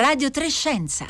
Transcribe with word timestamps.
Radio 0.00 0.30
Trescenza. 0.30 1.04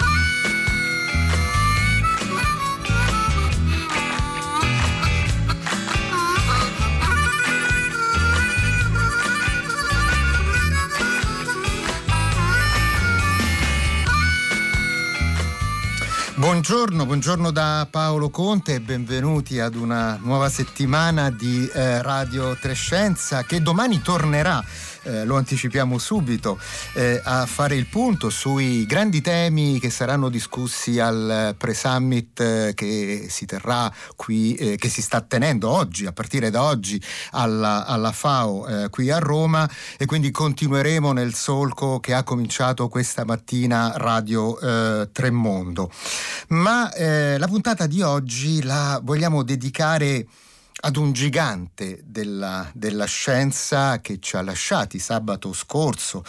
Buongiorno, 16.34 17.06
buongiorno 17.06 17.52
da 17.52 17.86
Paolo 17.88 18.28
Conte 18.30 18.74
e 18.74 18.80
benvenuti 18.80 19.60
ad 19.60 19.76
una 19.76 20.18
nuova 20.20 20.48
settimana 20.48 21.30
di 21.30 21.64
eh, 21.68 22.02
Radio 22.02 22.56
Trescenza 22.56 23.44
che 23.44 23.62
domani 23.62 24.02
tornerà 24.02 24.64
eh, 25.02 25.24
lo 25.24 25.36
anticipiamo 25.36 25.98
subito, 25.98 26.58
eh, 26.94 27.20
a 27.22 27.46
fare 27.46 27.74
il 27.74 27.86
punto 27.86 28.30
sui 28.30 28.84
grandi 28.86 29.20
temi 29.20 29.78
che 29.78 29.90
saranno 29.90 30.28
discussi 30.28 30.98
al 30.98 31.54
pre-summit 31.56 32.40
eh, 32.40 32.72
che 32.74 33.26
si 33.28 33.46
terrà 33.46 33.92
qui, 34.16 34.54
eh, 34.54 34.76
che 34.76 34.88
si 34.88 35.02
sta 35.02 35.20
tenendo 35.20 35.70
oggi, 35.70 36.06
a 36.06 36.12
partire 36.12 36.50
da 36.50 36.62
oggi 36.62 37.00
alla, 37.32 37.86
alla 37.86 38.12
FAO 38.12 38.66
eh, 38.66 38.88
qui 38.90 39.10
a 39.10 39.18
Roma 39.18 39.68
e 39.96 40.06
quindi 40.06 40.30
continueremo 40.30 41.12
nel 41.12 41.34
solco 41.34 42.00
che 42.00 42.14
ha 42.14 42.22
cominciato 42.22 42.88
questa 42.88 43.24
mattina 43.24 43.92
Radio 43.96 44.58
eh, 44.58 45.08
Tremondo. 45.12 45.90
Ma 46.48 46.90
la 46.90 47.46
puntata 47.46 47.86
di 47.86 48.02
oggi 48.02 48.62
la 48.62 49.00
vogliamo 49.02 49.42
dedicare 49.42 50.26
ad 50.82 50.96
un 50.96 51.12
gigante 51.12 52.00
della, 52.04 52.70
della, 52.72 53.04
scienza 53.04 54.00
che 54.00 54.18
ci 54.20 54.36
ha 54.36 54.42
lasciati 54.42 54.98
sabato 54.98 55.52
scorso, 55.52 56.24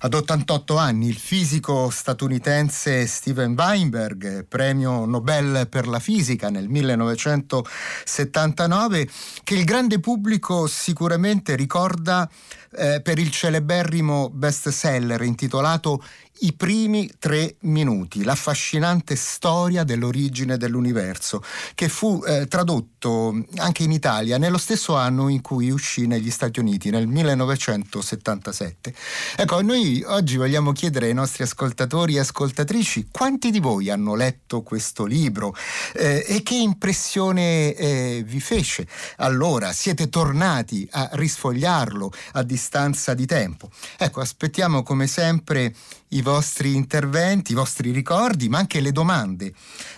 ad 0.00 0.14
88 0.14 0.76
anni, 0.76 1.06
il 1.08 1.16
fisico 1.16 1.88
statunitense 1.90 3.06
Steven 3.06 3.54
Weinberg, 3.56 4.44
premio 4.46 5.04
Nobel 5.04 5.68
per 5.68 5.86
la 5.86 6.00
fisica 6.00 6.50
nel 6.50 6.68
1979, 6.68 9.08
che 9.44 9.54
il 9.54 9.64
grande 9.64 10.00
pubblico 10.00 10.66
sicuramente 10.66 11.54
ricorda 11.54 12.28
eh, 12.74 13.02
per 13.02 13.18
il 13.18 13.30
celeberrimo 13.30 14.30
bestseller 14.30 15.20
intitolato 15.22 16.02
i 16.40 16.52
primi 16.54 17.10
tre 17.18 17.56
minuti, 17.60 18.24
l'affascinante 18.24 19.14
storia 19.14 19.84
dell'origine 19.84 20.56
dell'universo, 20.56 21.42
che 21.74 21.88
fu 21.88 22.22
eh, 22.26 22.46
tradotto 22.48 23.44
anche 23.56 23.84
in 23.84 23.92
Italia 23.92 24.38
nello 24.38 24.58
stesso 24.58 24.96
anno 24.96 25.28
in 25.28 25.40
cui 25.40 25.70
uscì 25.70 26.06
negli 26.06 26.30
Stati 26.30 26.58
Uniti, 26.58 26.90
nel 26.90 27.06
1977. 27.06 28.94
Ecco, 29.36 29.62
noi 29.62 30.02
oggi 30.06 30.36
vogliamo 30.36 30.72
chiedere 30.72 31.06
ai 31.06 31.14
nostri 31.14 31.44
ascoltatori 31.44 32.16
e 32.16 32.20
ascoltatrici 32.20 33.08
quanti 33.10 33.50
di 33.50 33.60
voi 33.60 33.90
hanno 33.90 34.14
letto 34.14 34.62
questo 34.62 35.04
libro 35.04 35.54
eh, 35.94 36.24
e 36.26 36.42
che 36.42 36.56
impressione 36.56 37.74
eh, 37.74 38.24
vi 38.26 38.40
fece. 38.40 38.88
Allora, 39.18 39.72
siete 39.72 40.08
tornati 40.08 40.88
a 40.90 41.08
risfogliarlo 41.12 42.12
a 42.32 42.42
distanza 42.42 43.14
di 43.14 43.26
tempo. 43.26 43.70
Ecco, 43.96 44.20
aspettiamo 44.20 44.82
come 44.82 45.06
sempre 45.06 45.74
i 46.12 46.22
vostri 46.22 46.74
interventi, 46.74 47.52
i 47.52 47.54
vostri 47.54 47.90
ricordi, 47.90 48.48
ma 48.48 48.58
anche 48.58 48.80
le 48.80 48.92
domande 48.92 49.52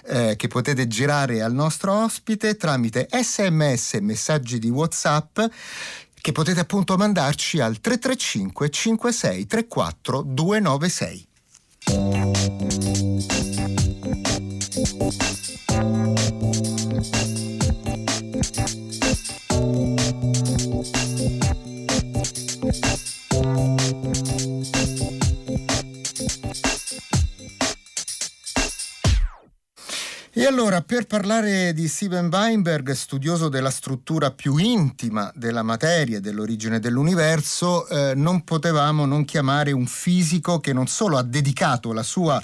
eh, 0.07 0.35
che 0.37 0.49
potete 0.49 0.87
girare 0.87 1.43
al 1.43 1.55
nostro 1.55 1.93
ospite 1.93 2.57
tramite 2.57 3.09
sms 3.11 3.99
messaggi 4.01 4.59
di 4.59 4.71
WhatsApp 4.71 5.41
che 6.21 6.33
potete 6.33 6.61
appunto 6.61 6.97
mandarci 6.97 7.61
al 7.61 7.81
335 7.81 8.71
56 8.71 9.47
34 9.47 10.23
296. 10.23 11.27
E 30.45 30.47
allora, 30.47 30.83
per 30.83 31.07
parlare 31.07 31.73
di 31.73 31.89
Steven 31.89 32.29
Weinberg, 32.31 32.93
studioso 32.93 33.49
della 33.49 33.71
struttura 33.71 34.31
più 34.31 34.59
intima 34.59 35.33
della 35.35 35.63
materia 35.63 36.19
e 36.19 36.21
dell'origine 36.21 36.81
dell'universo, 36.81 37.89
eh, 37.89 38.15
non 38.15 38.45
potevamo 38.45 39.07
non 39.07 39.25
chiamare 39.25 39.73
un 39.73 39.87
fisico 39.87 40.61
che 40.61 40.75
non 40.75 40.87
solo 40.87 41.17
ha 41.17 41.23
dedicato 41.23 41.95
la 41.95 42.03
sua 42.03 42.43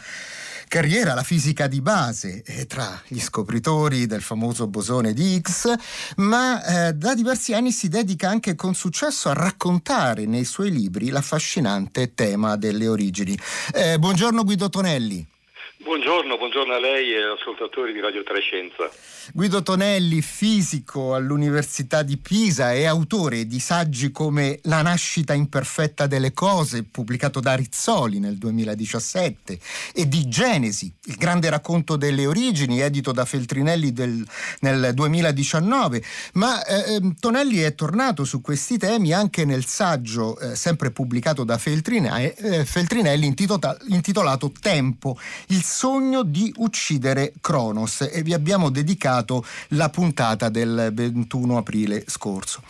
carriera 0.66 1.12
alla 1.12 1.22
fisica 1.22 1.66
di 1.66 1.82
base 1.82 2.42
eh, 2.42 2.64
tra 2.64 2.98
gli 3.06 3.20
scopritori 3.20 4.06
del 4.06 4.22
famoso 4.22 4.66
bosone 4.66 5.12
di 5.12 5.34
Higgs, 5.34 5.70
ma 6.16 6.64
eh, 6.88 6.94
da 6.94 7.14
diversi 7.14 7.52
anni 7.52 7.70
si 7.70 7.88
dedica 7.88 8.30
anche 8.30 8.54
con 8.54 8.72
successo 8.72 9.28
a 9.28 9.34
raccontare 9.34 10.24
nei 10.24 10.46
suoi 10.46 10.70
libri 10.70 11.10
l'affascinante 11.10 12.14
tema 12.14 12.56
delle 12.56 12.88
origini. 12.88 13.38
Eh, 13.74 13.98
buongiorno 13.98 14.42
Guido 14.42 14.70
Tonelli. 14.70 15.38
Buongiorno, 15.82 16.36
buongiorno 16.36 16.74
a 16.74 16.78
lei 16.78 17.10
e 17.10 17.22
agli 17.22 17.38
ascoltatori 17.38 17.94
di 17.94 18.00
Radio 18.00 18.22
Trescenza. 18.22 18.90
Guido 19.32 19.62
Tonelli, 19.62 20.20
fisico 20.20 21.14
all'Università 21.14 22.02
di 22.02 22.18
Pisa 22.18 22.74
e 22.74 22.84
autore 22.84 23.46
di 23.46 23.58
saggi 23.60 24.10
come 24.10 24.58
La 24.64 24.82
nascita 24.82 25.32
imperfetta 25.32 26.06
delle 26.06 26.34
cose, 26.34 26.82
pubblicato 26.84 27.40
da 27.40 27.54
Rizzoli 27.54 28.18
nel 28.18 28.36
2017, 28.36 29.58
e 29.94 30.06
di 30.06 30.28
Genesi, 30.28 30.92
il 31.04 31.14
grande 31.16 31.48
racconto 31.48 31.96
delle 31.96 32.26
origini, 32.26 32.80
edito 32.80 33.12
da 33.12 33.24
Feltrinelli 33.24 33.94
del, 33.94 34.22
nel 34.60 34.92
2019. 34.92 36.04
Ma 36.34 36.62
eh, 36.62 36.96
ehm, 36.96 37.14
Tonelli 37.18 37.60
è 37.60 37.74
tornato 37.74 38.24
su 38.24 38.42
questi 38.42 38.76
temi 38.76 39.14
anche 39.14 39.46
nel 39.46 39.64
saggio, 39.64 40.38
eh, 40.40 40.54
sempre 40.56 40.90
pubblicato 40.90 41.42
da 41.42 41.56
Feltrinelli, 41.56 42.34
eh, 42.36 42.64
Feltrinelli 42.66 43.24
intitolato, 43.24 43.82
intitolato 43.88 44.52
Tempo, 44.60 45.18
il 45.46 45.68
sogno 45.70 46.24
di 46.24 46.52
uccidere 46.56 47.32
Cronos, 47.40 48.08
e 48.10 48.22
vi 48.22 48.34
abbiamo 48.34 48.70
dedicato 48.70 49.44
la 49.68 49.88
puntata 49.88 50.48
del 50.48 50.90
21 50.92 51.56
aprile 51.56 52.04
scorso. 52.08 52.62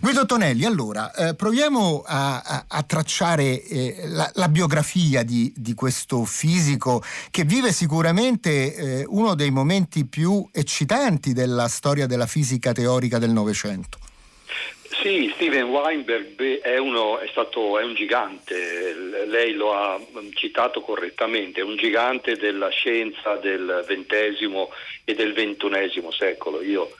Guido 0.00 0.26
Tonelli, 0.26 0.64
allora 0.64 1.14
eh, 1.14 1.34
proviamo 1.34 2.02
a, 2.04 2.40
a, 2.40 2.64
a 2.66 2.82
tracciare 2.82 3.62
eh, 3.62 4.08
la, 4.08 4.28
la, 4.34 4.48
biografia 4.48 5.22
di, 5.22 5.52
di, 5.56 5.74
questo 5.74 6.24
fisico 6.24 7.02
che 7.30 7.44
vive 7.44 7.72
sicuramente 7.72 8.74
eh, 8.74 9.04
uno 9.06 9.34
dei 9.34 9.50
momenti 9.50 10.04
più 10.04 10.46
eccitanti 10.50 11.32
della 11.32 11.68
storia 11.68 12.06
della 12.06 12.26
fisica 12.26 12.72
teorica 12.72 13.18
del 13.18 13.30
Novecento. 13.30 13.98
Sì, 14.90 15.30
Steven 15.34 15.68
Weinberg 15.68 16.60
è, 16.60 16.78
uno, 16.78 17.18
è, 17.18 17.28
stato, 17.28 17.78
è 17.78 17.84
un 17.84 17.94
gigante, 17.94 18.94
lei 19.26 19.52
lo 19.52 19.72
ha 19.72 20.00
citato 20.34 20.80
correttamente, 20.80 21.60
è 21.60 21.64
un 21.64 21.76
gigante 21.76 22.36
della 22.36 22.68
scienza 22.70 23.36
del 23.36 23.84
XX 23.86 24.68
e 25.04 25.14
del 25.14 25.34
XXI 25.34 26.08
secolo. 26.10 26.62
Io 26.62 26.90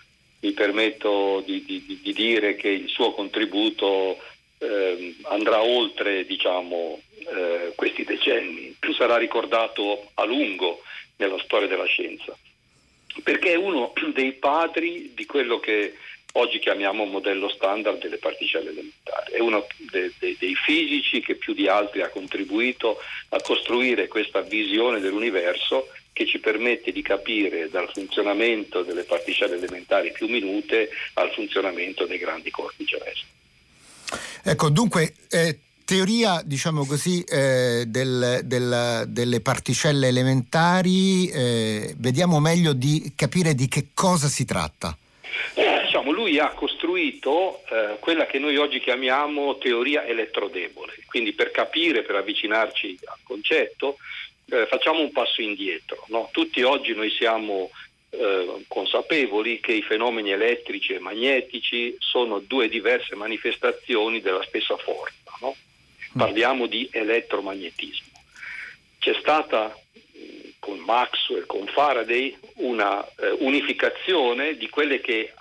mi 0.41 0.53
permetto 0.53 1.43
di, 1.45 1.65
di, 1.65 2.01
di 2.03 2.13
dire 2.13 2.55
che 2.55 2.69
il 2.69 2.89
suo 2.89 3.13
contributo 3.13 4.19
eh, 4.59 5.15
andrà 5.23 5.63
oltre 5.63 6.25
diciamo, 6.25 7.01
eh, 7.17 7.73
questi 7.75 8.05
decenni, 8.05 8.77
sarà 8.97 9.17
ricordato 9.17 10.11
a 10.15 10.25
lungo 10.25 10.83
nella 11.17 11.39
storia 11.41 11.69
della 11.69 11.87
scienza, 11.87 12.37
perché 13.23 13.53
è 13.53 13.57
uno 13.57 13.93
dei 14.15 14.33
padri 14.33 15.13
di 15.15 15.27
quello 15.27 15.59
che 15.59 15.95
oggi 16.33 16.59
chiamiamo 16.59 17.05
modello 17.05 17.49
standard 17.49 18.01
delle 18.01 18.19
particelle 18.19 18.71
elementari. 18.71 19.33
È 19.33 19.41
uno 19.41 19.67
de, 19.91 20.13
de, 20.19 20.37
dei 20.39 20.55
fisici 20.55 21.21
che 21.21 21.35
più 21.35 21.55
di 21.55 21.69
altri 21.69 22.03
ha 22.03 22.09
contribuito 22.09 22.99
a 23.31 23.41
costruire 23.41 24.09
questa 24.09 24.41
visione 24.41 25.01
dell'universo 25.01 25.89
che 26.13 26.27
ci 26.27 26.41
permette 26.41 26.91
di 26.91 27.03
capire 27.03 27.69
dal 27.71 27.89
funzionamento 27.93 28.83
delle 28.83 29.05
particelle 29.05 29.55
elementari 29.55 30.11
più 30.11 30.27
minute 30.27 30.91
al 31.15 31.31
funzionamento 31.33 32.07
dei 32.07 32.19
grandi 32.19 32.51
corpi 32.51 32.85
celesti. 32.85 33.27
Ecco, 34.43 34.69
dunque, 34.71 35.15
eh, 35.31 35.59
teoria, 35.85 36.43
diciamo 36.45 36.85
così, 36.85 37.23
eh, 37.23 37.85
del, 37.87 38.41
del, 38.45 39.05
delle 39.09 39.41
particelle 39.41 40.09
elementari, 40.09 41.29
eh, 41.29 41.95
vediamo 41.99 42.41
meglio 42.41 42.73
di 42.73 43.13
capire 43.15 43.55
di 43.55 43.69
che 43.69 43.89
cosa 43.95 44.27
si 44.29 44.45
tratta. 44.45 44.97
Eh, 45.55 45.68
diciamo, 45.89 46.11
lui 46.11 46.39
ha 46.39 46.51
costruito 46.51 47.63
eh, 47.71 47.97
quella 47.99 48.27
che 48.27 48.39
noi 48.39 48.59
oggi 48.59 48.79
chiamiamo 48.79 49.57
teoria 49.57 50.05
elettrodebole, 50.05 50.93
quindi 51.07 51.33
per 51.33 51.51
capire, 51.51 52.03
per 52.03 52.17
avvicinarci 52.17 52.99
al 53.07 53.17
concetto, 53.23 53.97
eh, 54.51 54.67
facciamo 54.67 55.01
un 55.01 55.11
passo 55.13 55.41
indietro. 55.41 56.05
No? 56.09 56.29
Tutti 56.31 56.63
oggi 56.63 56.95
noi 56.95 57.11
siamo 57.11 57.71
eh, 58.11 58.65
consapevoli 58.69 59.61
che 59.61 59.73
i 59.73 59.83
fenomeni 59.83 60.31
elettrici 60.31 60.93
e 60.93 60.99
magnetici 60.99 61.97
sono 61.99 62.39
due 62.39 62.69
diverse 62.69 63.15
manifestazioni 63.15 64.21
della 64.21 64.45
stessa 64.45 64.77
forza. 64.77 65.33
No? 65.41 65.57
Parliamo 66.15 66.67
di 66.67 66.87
elettromagnetismo. 66.93 68.13
c'è 68.99 69.15
stata 69.21 69.75
con 70.59 70.79
Maxwell, 70.81 71.47
con 71.47 71.67
Faraday, 71.67 72.37
una 72.57 73.03
eh, 73.17 73.31
unificazione 73.39 74.57
di 74.57 74.69
quelle 74.69 75.01
che 75.01 75.33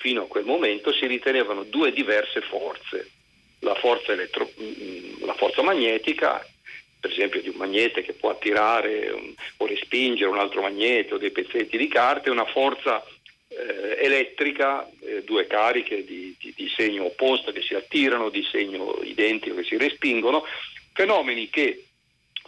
fino 0.00 0.22
a 0.22 0.26
quel 0.26 0.44
momento 0.44 0.92
si 0.92 1.06
ritenevano 1.06 1.62
due 1.62 1.92
diverse 1.92 2.40
forze, 2.40 3.10
la 3.60 3.74
forza, 3.74 4.12
elettro, 4.12 4.50
la 5.20 5.34
forza 5.34 5.62
magnetica 5.62 6.44
per 6.98 7.10
esempio 7.10 7.40
di 7.40 7.48
un 7.48 7.56
magnete 7.56 8.02
che 8.02 8.12
può 8.12 8.30
attirare 8.30 9.10
o 9.56 9.66
respingere 9.66 10.28
un 10.28 10.38
altro 10.38 10.60
magnete 10.60 11.14
o 11.14 11.18
dei 11.18 11.30
pezzetti 11.30 11.78
di 11.78 11.88
carte, 11.88 12.28
una 12.28 12.44
forza 12.44 13.02
eh, 13.48 13.96
elettrica, 14.04 14.86
eh, 15.00 15.24
due 15.24 15.46
cariche 15.46 16.04
di, 16.04 16.36
di, 16.38 16.52
di, 16.54 16.68
segno 16.76 17.06
opposto 17.06 17.52
che 17.52 17.62
si 17.62 17.74
attirano, 17.74 18.28
di 18.28 18.46
segno 18.50 19.00
identico 19.02 19.56
che 19.56 19.64
si 19.64 19.78
respingono, 19.78 20.44
fenomeni 20.92 21.48
che 21.48 21.84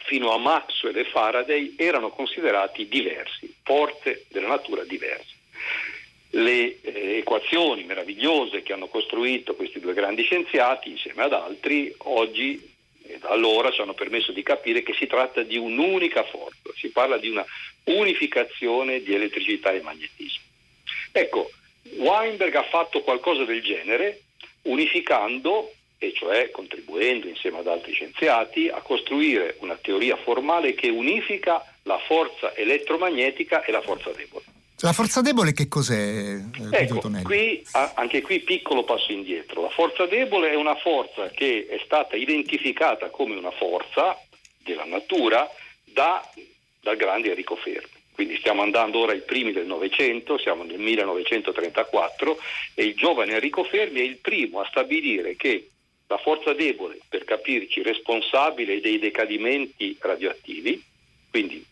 fino 0.04 0.32
a 0.32 0.38
Maxwell 0.38 0.96
e 0.96 1.04
Faraday 1.04 1.74
erano 1.78 2.10
considerati 2.10 2.86
diversi, 2.88 3.52
forze 3.62 4.26
della 4.28 4.48
natura 4.48 4.84
diverse. 4.84 5.40
Le 6.34 6.80
eh, 6.80 7.18
equazioni 7.18 7.84
meravigliose 7.84 8.62
che 8.62 8.72
hanno 8.72 8.86
costruito 8.86 9.54
questi 9.54 9.80
due 9.80 9.92
grandi 9.92 10.22
scienziati 10.22 10.90
insieme 10.90 11.24
ad 11.24 11.34
altri 11.34 11.94
oggi 11.98 12.70
e 13.04 13.18
da 13.18 13.28
allora 13.28 13.70
ci 13.70 13.82
hanno 13.82 13.92
permesso 13.92 14.32
di 14.32 14.42
capire 14.42 14.82
che 14.82 14.94
si 14.94 15.06
tratta 15.06 15.42
di 15.42 15.58
un'unica 15.58 16.24
forza, 16.24 16.70
si 16.74 16.88
parla 16.88 17.18
di 17.18 17.28
una 17.28 17.44
unificazione 17.84 19.02
di 19.02 19.14
elettricità 19.14 19.72
e 19.72 19.82
magnetismo. 19.82 20.44
Ecco, 21.12 21.50
Weinberg 21.96 22.54
ha 22.54 22.62
fatto 22.62 23.02
qualcosa 23.02 23.44
del 23.44 23.60
genere 23.60 24.22
unificando 24.62 25.72
e 25.98 26.12
cioè 26.14 26.50
contribuendo 26.50 27.28
insieme 27.28 27.58
ad 27.58 27.66
altri 27.66 27.92
scienziati 27.92 28.68
a 28.68 28.80
costruire 28.80 29.56
una 29.60 29.76
teoria 29.76 30.16
formale 30.16 30.74
che 30.74 30.88
unifica 30.88 31.62
la 31.82 31.98
forza 31.98 32.54
elettromagnetica 32.54 33.64
e 33.64 33.72
la 33.72 33.82
forza 33.82 34.10
debole. 34.10 34.44
La 34.82 34.92
forza 34.92 35.20
debole 35.20 35.52
che 35.52 35.68
cos'è? 35.68 35.94
Eh, 35.94 36.68
ecco, 36.72 37.08
qui, 37.22 37.64
anche 37.94 38.20
qui 38.20 38.40
piccolo 38.40 38.82
passo 38.82 39.12
indietro. 39.12 39.62
La 39.62 39.68
forza 39.68 40.06
debole 40.06 40.50
è 40.50 40.56
una 40.56 40.74
forza 40.74 41.28
che 41.28 41.68
è 41.70 41.80
stata 41.84 42.16
identificata 42.16 43.08
come 43.08 43.36
una 43.36 43.52
forza 43.52 44.18
della 44.58 44.84
natura 44.84 45.48
da, 45.84 46.20
dal 46.80 46.96
grande 46.96 47.28
Enrico 47.28 47.54
Fermi. 47.54 48.00
Quindi 48.12 48.36
stiamo 48.38 48.62
andando 48.62 48.98
ora 48.98 49.12
ai 49.12 49.22
primi 49.22 49.52
del 49.52 49.66
Novecento, 49.66 50.36
siamo 50.36 50.64
nel 50.64 50.80
1934 50.80 52.38
e 52.74 52.82
il 52.82 52.94
giovane 52.96 53.34
Enrico 53.34 53.62
Fermi 53.62 54.00
è 54.00 54.04
il 54.04 54.16
primo 54.16 54.58
a 54.60 54.66
stabilire 54.68 55.36
che 55.36 55.70
la 56.08 56.18
forza 56.18 56.54
debole, 56.54 56.98
per 57.08 57.22
capirci, 57.22 57.82
responsabile 57.82 58.80
dei 58.80 58.98
decadimenti 58.98 59.96
radioattivi, 60.00 60.82
quindi 61.30 61.64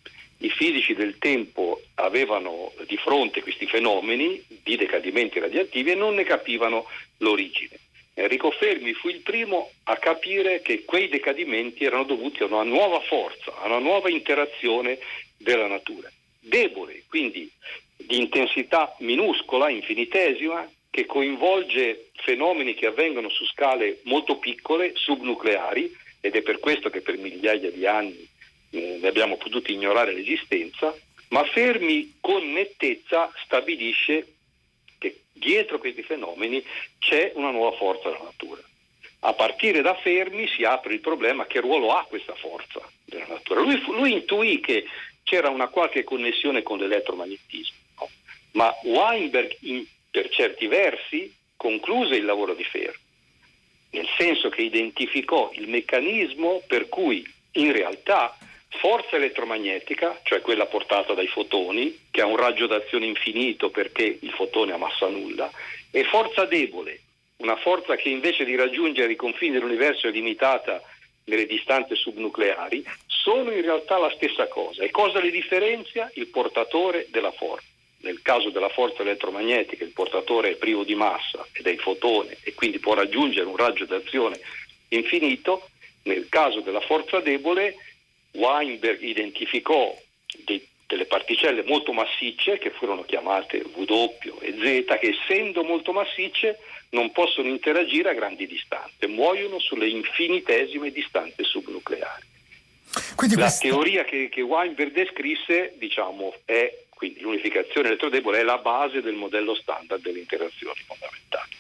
i 0.43 0.51
fisici 0.51 0.95
del 0.95 1.19
tempo 1.19 1.81
avevano 1.95 2.73
di 2.87 2.97
fronte 2.97 3.43
questi 3.43 3.67
fenomeni 3.67 4.43
di 4.63 4.77
decadimenti 4.77 5.39
radioattivi 5.39 5.91
e 5.91 5.95
non 5.95 6.15
ne 6.15 6.25
capivano 6.25 6.87
l'origine. 7.19 7.79
Enrico 8.15 8.51
Fermi 8.51 8.93
fu 8.93 9.09
il 9.09 9.21
primo 9.21 9.71
a 9.85 9.97
capire 9.97 10.61
che 10.63 10.85
quei 10.85 11.09
decadimenti 11.09 11.85
erano 11.85 12.05
dovuti 12.05 12.43
a 12.43 12.47
una 12.47 12.63
nuova 12.63 13.01
forza, 13.01 13.55
a 13.61 13.67
una 13.67 13.79
nuova 13.79 14.11
interazione 14.11 14.99
della 15.37 15.67
natura. 15.67 16.11
Debole, 16.39 17.03
quindi 17.09 17.51
di 17.97 18.19
intensità 18.19 18.95
minuscola, 19.01 19.69
infinitesima, 19.71 20.69
che 20.91 21.07
coinvolge 21.07 22.11
fenomeni 22.15 22.75
che 22.75 22.87
avvengono 22.87 23.29
su 23.29 23.45
scale 23.45 24.01
molto 24.05 24.37
piccole, 24.39 24.93
subnucleari, 24.95 25.97
ed 26.21 26.35
è 26.35 26.43
per 26.43 26.59
questo 26.59 26.91
che 26.91 27.01
per 27.01 27.17
migliaia 27.17 27.71
di 27.71 27.87
anni 27.87 28.29
eh, 28.71 28.99
ne 29.01 29.09
abbiamo 29.09 29.37
potuto 29.37 29.71
ignorare 29.71 30.13
l'esistenza, 30.13 30.95
ma 31.29 31.45
Fermi 31.45 32.17
con 32.21 32.53
nettezza 32.53 33.33
stabilisce 33.45 34.35
che 34.99 35.21
dietro 35.33 35.79
questi 35.79 36.03
fenomeni 36.03 36.65
c'è 36.99 37.33
una 37.35 37.51
nuova 37.51 37.77
forza 37.77 38.11
della 38.11 38.25
natura. 38.25 38.63
A 39.23 39.35
partire 39.35 39.83
da 39.83 39.95
Fermi 39.97 40.49
si 40.49 40.65
apre 40.65 40.95
il 40.95 41.01
problema 41.01 41.47
che 41.47 41.61
ruolo 41.61 41.93
ha 41.93 42.07
questa 42.09 42.35
forza 42.35 42.81
della 43.05 43.27
natura. 43.27 43.61
Lui, 43.61 43.81
lui 43.87 44.13
intuì 44.13 44.61
che 44.61 44.87
c'era 45.25 45.51
una 45.51 45.69
qualche 45.69 46.05
connessione 46.05 46.63
con 46.63 46.79
l'elettromagnetismo, 46.79 47.77
no? 47.99 48.09
ma 48.53 48.75
Weinberg 48.83 49.57
in, 49.61 49.85
per 50.11 50.29
certi 50.31 50.67
versi 50.67 51.33
concluse 51.57 52.17
il 52.17 52.25
lavoro 52.25 52.55
di 52.55 52.65
Fermi, 52.65 52.99
nel 53.91 54.09
senso 54.17 54.49
che 54.49 54.63
identificò 54.63 55.51
il 55.55 55.69
meccanismo 55.69 56.63
per 56.67 56.89
cui 56.89 57.25
in 57.53 57.73
realtà 57.73 58.37
forza 58.71 59.17
elettromagnetica, 59.17 60.21
cioè 60.23 60.41
quella 60.41 60.67
portata 60.67 61.13
dai 61.15 61.27
fotoni, 61.27 62.07
che 62.11 62.21
ha 62.21 62.27
un 62.27 62.37
raggio 62.37 62.67
d'azione 62.67 63.07
infinito 63.07 63.71
perché 63.71 64.19
il 64.21 64.31
fotone 64.31 64.73
ha 64.73 64.77
massa 64.77 65.09
nulla, 65.09 65.51
e 65.91 66.05
forza 66.05 66.45
debole, 66.45 67.01
una 67.39 67.57
forza 67.57 67.97
che 67.97 68.09
invece 68.09 68.45
di 68.45 68.55
raggiungere 68.55 69.13
i 69.13 69.17
confini 69.17 69.53
dell'universo 69.53 70.07
è 70.07 70.11
limitata 70.11 70.83
nelle 71.25 71.47
distanze 71.47 71.95
subnucleari, 71.95 72.85
sono 73.07 73.51
in 73.51 73.63
realtà 73.63 73.99
la 73.99 74.11
stessa 74.11 74.47
cosa. 74.47 74.83
E 74.83 74.91
cosa 74.91 75.21
li 75.21 75.31
differenzia? 75.31 76.11
Il 76.15 76.29
portatore 76.29 77.07
della 77.11 77.33
forza. 77.33 77.67
Nel 78.03 78.23
caso 78.23 78.49
della 78.49 78.71
forza 78.71 79.03
elettromagnetica 79.03 79.85
il 79.85 79.91
portatore 79.91 80.53
è 80.53 80.57
privo 80.57 80.85
di 80.85 80.95
massa 80.95 81.47
ed 81.53 81.67
è 81.67 81.71
il 81.71 81.81
fotone 81.81 82.39
e 82.43 82.55
quindi 82.55 82.79
può 82.79 82.95
raggiungere 82.95 83.47
un 83.47 83.57
raggio 83.57 83.85
d'azione 83.85 84.41
infinito, 84.89 85.69
nel 86.05 86.27
caso 86.31 86.61
della 86.61 86.81
forza 86.81 87.21
debole 87.21 87.77
Weinberg 88.33 89.03
identificò 89.03 89.97
dei, 90.45 90.67
delle 90.87 91.07
particelle 91.07 91.63
molto 91.65 91.93
massicce 91.93 92.59
che 92.59 92.71
furono 92.71 93.03
chiamate 93.05 93.63
W 93.63 93.83
e 94.41 94.53
Z 94.59 94.99
che 94.99 95.17
essendo 95.17 95.63
molto 95.63 95.93
massicce 95.93 96.59
non 96.91 97.13
possono 97.13 97.49
interagire 97.49 98.11
a 98.11 98.15
grandi 98.15 98.47
distanze, 98.47 99.07
muoiono 99.07 99.59
sulle 99.59 99.89
infinitesime 99.89 100.91
distanze 100.91 101.45
subnucleari. 101.45 102.27
Quindi 103.15 103.37
La 103.37 103.43
questa... 103.43 103.69
teoria 103.69 104.05
che, 104.05 104.29
che 104.29 104.41
Weinberg 104.41 104.93
descrisse 104.93 105.75
diciamo, 105.77 106.35
è 106.45 106.87
quindi 107.01 107.21
l'unificazione 107.21 107.89
elettrodebole 107.89 108.41
è 108.41 108.43
la 108.43 108.59
base 108.59 109.01
del 109.01 109.15
modello 109.15 109.55
standard 109.55 110.03
delle 110.03 110.19
interazioni 110.19 110.79
fondamentali. 110.87 111.57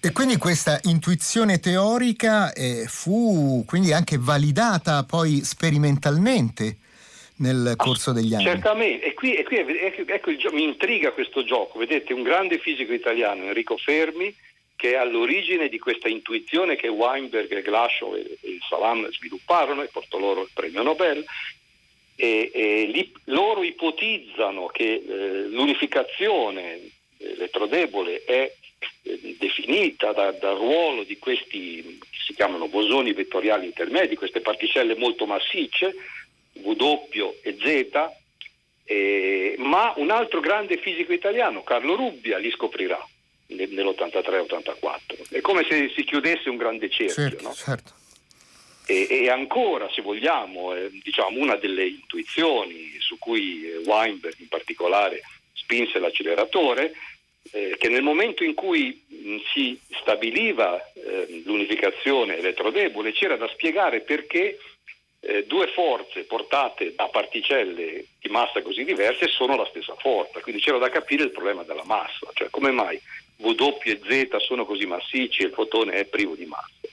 E 0.00 0.12
quindi 0.12 0.36
questa 0.36 0.78
intuizione 0.84 1.58
teorica 1.58 2.52
eh, 2.52 2.86
fu 2.86 3.64
quindi 3.66 3.92
anche 3.92 4.16
validata 4.18 5.04
poi 5.04 5.42
sperimentalmente 5.42 6.76
nel 7.36 7.74
corso 7.76 8.12
degli 8.12 8.34
anni. 8.34 8.44
Certamente, 8.44 9.04
e 9.04 9.14
qui, 9.14 9.34
e 9.34 9.44
qui 9.44 9.56
ecco, 9.58 10.02
ecco 10.06 10.30
il, 10.30 10.48
mi 10.52 10.64
intriga 10.64 11.12
questo 11.12 11.44
gioco. 11.44 11.78
Vedete, 11.78 12.12
un 12.12 12.22
grande 12.22 12.58
fisico 12.58 12.92
italiano, 12.92 13.44
Enrico 13.44 13.76
Fermi, 13.76 14.34
che 14.76 14.92
è 14.92 14.96
all'origine 14.96 15.68
di 15.68 15.78
questa 15.78 16.08
intuizione 16.08 16.76
che 16.76 16.88
Weinberg, 16.88 17.62
Glashow 17.62 18.14
e, 18.14 18.38
e 18.40 18.58
Salam 18.68 19.10
svilupparono 19.10 19.82
e 19.82 19.88
portò 19.88 20.18
loro 20.18 20.42
il 20.42 20.50
premio 20.52 20.82
Nobel. 20.82 21.24
E, 22.18 22.50
e 22.54 22.90
li, 22.90 23.12
loro 23.24 23.62
ipotizzano 23.62 24.66
che 24.68 25.04
eh, 25.06 25.48
l'unificazione 25.48 26.80
elettrodebole 27.18 28.24
è 28.24 28.54
definita 29.38 30.12
da, 30.12 30.32
dal 30.32 30.56
ruolo 30.56 31.04
di 31.04 31.18
questi 31.18 31.98
che 32.00 32.18
si 32.26 32.34
chiamano 32.34 32.68
bosoni 32.68 33.12
vettoriali 33.12 33.66
intermedi, 33.66 34.16
queste 34.16 34.40
particelle 34.40 34.96
molto 34.96 35.26
massicce, 35.26 35.94
W 36.52 37.34
e 37.42 37.56
Z, 37.60 38.10
eh, 38.84 39.54
ma 39.58 39.92
un 39.96 40.10
altro 40.10 40.40
grande 40.40 40.78
fisico 40.78 41.12
italiano, 41.12 41.62
Carlo 41.62 41.94
Rubbia, 41.96 42.38
li 42.38 42.50
scoprirà 42.50 43.04
nell'83-84. 43.48 45.28
È 45.30 45.40
come 45.40 45.64
se 45.68 45.92
si 45.94 46.04
chiudesse 46.04 46.48
un 46.48 46.56
grande 46.56 46.88
cerchio. 46.90 47.28
Certo, 47.28 47.42
no? 47.42 47.54
certo. 47.54 47.92
E, 48.86 49.06
e, 49.10 49.28
ancora, 49.28 49.90
se 49.90 50.02
vogliamo, 50.02 50.74
eh, 50.74 50.90
diciamo, 51.02 51.40
una 51.40 51.56
delle 51.56 51.86
intuizioni 51.86 52.96
su 53.00 53.18
cui 53.18 53.64
Weinberg 53.84 54.38
in 54.38 54.48
particolare 54.48 55.22
spinse 55.52 55.98
l'acceleratore 55.98 56.92
eh, 57.52 57.76
che 57.78 57.88
nel 57.88 58.02
momento 58.02 58.44
in 58.44 58.54
cui 58.54 59.04
mh, 59.06 59.36
si 59.52 59.78
stabiliva 60.00 60.80
eh, 60.92 61.42
l'unificazione 61.44 62.36
elettrodebole 62.38 63.12
c'era 63.12 63.36
da 63.36 63.48
spiegare 63.48 64.00
perché 64.00 64.58
eh, 65.20 65.44
due 65.46 65.66
forze 65.68 66.22
portate 66.24 66.94
da 66.94 67.08
particelle 67.08 68.04
di 68.20 68.28
massa 68.28 68.62
così 68.62 68.84
diverse 68.84 69.28
sono 69.28 69.56
la 69.56 69.66
stessa 69.66 69.94
forza, 69.96 70.40
quindi 70.40 70.60
c'era 70.60 70.78
da 70.78 70.88
capire 70.88 71.24
il 71.24 71.32
problema 71.32 71.62
della 71.62 71.84
massa, 71.84 72.28
cioè 72.32 72.48
come 72.50 72.70
mai 72.70 73.00
W 73.38 73.52
e 73.82 74.00
Z 74.08 74.36
sono 74.36 74.64
così 74.64 74.86
massicci 74.86 75.42
e 75.42 75.46
il 75.46 75.52
fotone 75.52 75.92
è 75.92 76.04
privo 76.04 76.34
di 76.34 76.46
massa. 76.46 76.88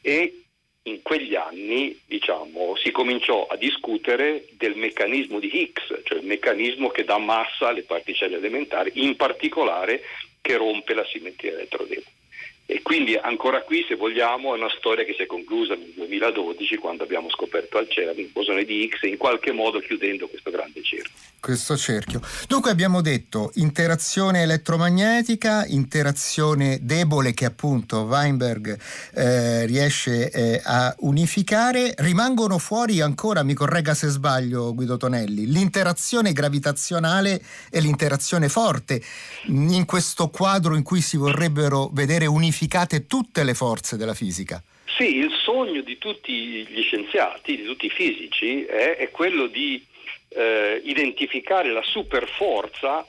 E 0.00 0.41
in 0.84 1.02
quegli 1.02 1.34
anni 1.34 1.98
diciamo, 2.06 2.74
si 2.76 2.90
cominciò 2.90 3.46
a 3.46 3.56
discutere 3.56 4.46
del 4.52 4.76
meccanismo 4.76 5.38
di 5.38 5.60
Higgs, 5.60 6.02
cioè 6.04 6.18
il 6.18 6.26
meccanismo 6.26 6.88
che 6.88 7.04
dà 7.04 7.18
massa 7.18 7.68
alle 7.68 7.82
particelle 7.82 8.36
elementari, 8.36 8.90
in 8.94 9.16
particolare 9.16 10.02
che 10.40 10.56
rompe 10.56 10.94
la 10.94 11.04
simmetria 11.04 11.52
elettrodebole. 11.52 12.20
E 12.64 12.80
quindi 12.80 13.16
ancora 13.16 13.62
qui, 13.62 13.84
se 13.88 13.96
vogliamo, 13.96 14.54
è 14.54 14.58
una 14.58 14.70
storia 14.78 15.04
che 15.04 15.14
si 15.14 15.22
è 15.22 15.26
conclusa 15.26 15.74
nel 15.74 15.92
2012 15.94 16.76
quando 16.76 17.02
abbiamo 17.02 17.28
scoperto 17.28 17.76
al 17.76 17.88
CERN 17.88 18.18
il 18.18 18.30
bosone 18.32 18.64
di 18.64 18.84
Higgs, 18.84 19.02
in 19.02 19.16
qualche 19.16 19.50
modo 19.52 19.80
chiudendo 19.80 20.28
questo 20.28 20.50
grande 20.50 20.82
cerchio. 20.82 21.10
Questo 21.40 21.76
cerchio. 21.76 22.20
Dunque 22.46 22.70
abbiamo 22.70 23.00
detto 23.00 23.50
interazione 23.54 24.42
elettromagnetica, 24.42 25.66
interazione 25.66 26.78
debole 26.82 27.34
che 27.34 27.46
appunto 27.46 28.02
Weinberg 28.02 28.78
eh, 29.14 29.66
riesce 29.66 30.30
eh, 30.30 30.60
a 30.62 30.94
unificare. 31.00 31.94
Rimangono 31.98 32.58
fuori 32.58 33.00
ancora, 33.00 33.42
mi 33.42 33.54
corregga 33.54 33.92
se 33.92 34.06
sbaglio 34.06 34.72
Guido 34.72 34.96
Tonelli, 34.96 35.46
l'interazione 35.46 36.32
gravitazionale 36.32 37.42
e 37.70 37.80
l'interazione 37.80 38.48
forte 38.48 39.02
in 39.46 39.84
questo 39.84 40.28
quadro 40.28 40.76
in 40.76 40.84
cui 40.84 41.00
si 41.00 41.16
vorrebbero 41.16 41.90
vedere 41.92 42.26
unificate 42.26 42.51
unificate 42.52 43.06
tutte 43.06 43.44
le 43.44 43.54
forze 43.54 43.96
della 43.96 44.12
fisica. 44.14 44.62
Sì, 44.84 45.16
il 45.16 45.32
sogno 45.42 45.80
di 45.80 45.96
tutti 45.96 46.66
gli 46.66 46.82
scienziati, 46.82 47.56
di 47.56 47.64
tutti 47.64 47.86
i 47.86 47.90
fisici, 47.90 48.64
è, 48.64 48.96
è 48.96 49.10
quello 49.10 49.46
di 49.46 49.82
eh, 50.28 50.82
identificare 50.84 51.72
la 51.72 51.82
superforza 51.82 53.06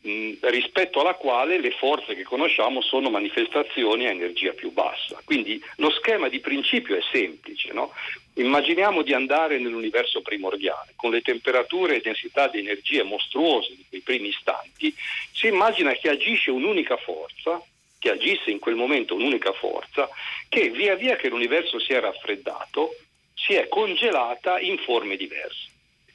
mh, 0.00 0.32
rispetto 0.40 1.00
alla 1.00 1.14
quale 1.14 1.60
le 1.60 1.70
forze 1.72 2.14
che 2.14 2.22
conosciamo 2.22 2.80
sono 2.80 3.10
manifestazioni 3.10 4.06
a 4.06 4.10
energia 4.10 4.52
più 4.52 4.72
bassa. 4.72 5.20
Quindi 5.22 5.62
lo 5.76 5.90
schema 5.90 6.28
di 6.30 6.40
principio 6.40 6.96
è 6.96 7.02
semplice. 7.12 7.74
No? 7.74 7.92
Immaginiamo 8.34 9.02
di 9.02 9.12
andare 9.12 9.58
nell'universo 9.58 10.22
primordiale, 10.22 10.94
con 10.96 11.10
le 11.10 11.20
temperature 11.20 11.96
e 11.96 12.00
densità 12.00 12.48
di 12.48 12.60
energia 12.60 13.04
mostruose 13.04 13.74
di 13.76 13.84
quei 13.86 14.00
primi 14.00 14.28
istanti, 14.28 14.94
si 15.30 15.48
immagina 15.48 15.92
che 15.92 16.08
agisce 16.08 16.50
un'unica 16.50 16.96
forza 16.96 17.62
che 18.02 18.10
agisse 18.10 18.50
in 18.50 18.58
quel 18.58 18.74
momento 18.74 19.14
un'unica 19.14 19.52
forza, 19.52 20.08
che 20.48 20.70
via 20.70 20.96
via 20.96 21.14
che 21.14 21.28
l'universo 21.28 21.78
si 21.78 21.92
è 21.92 22.00
raffreddato, 22.00 22.96
si 23.32 23.54
è 23.54 23.68
congelata 23.68 24.58
in 24.58 24.76
forme 24.78 25.14
diverse. 25.14 25.70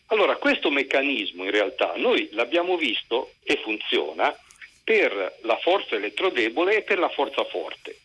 Allora, 0.07 0.35
questo 0.35 0.69
meccanismo 0.69 1.45
in 1.45 1.51
realtà 1.51 1.93
noi 1.95 2.27
l'abbiamo 2.33 2.75
visto 2.75 3.31
e 3.41 3.61
funziona 3.63 4.37
per 4.83 5.37
la 5.43 5.57
forza 5.59 5.95
elettrodebole 5.95 6.75
e 6.75 6.81
per 6.81 6.99
la 6.99 7.07
forza 7.07 7.45
forte. 7.45 7.95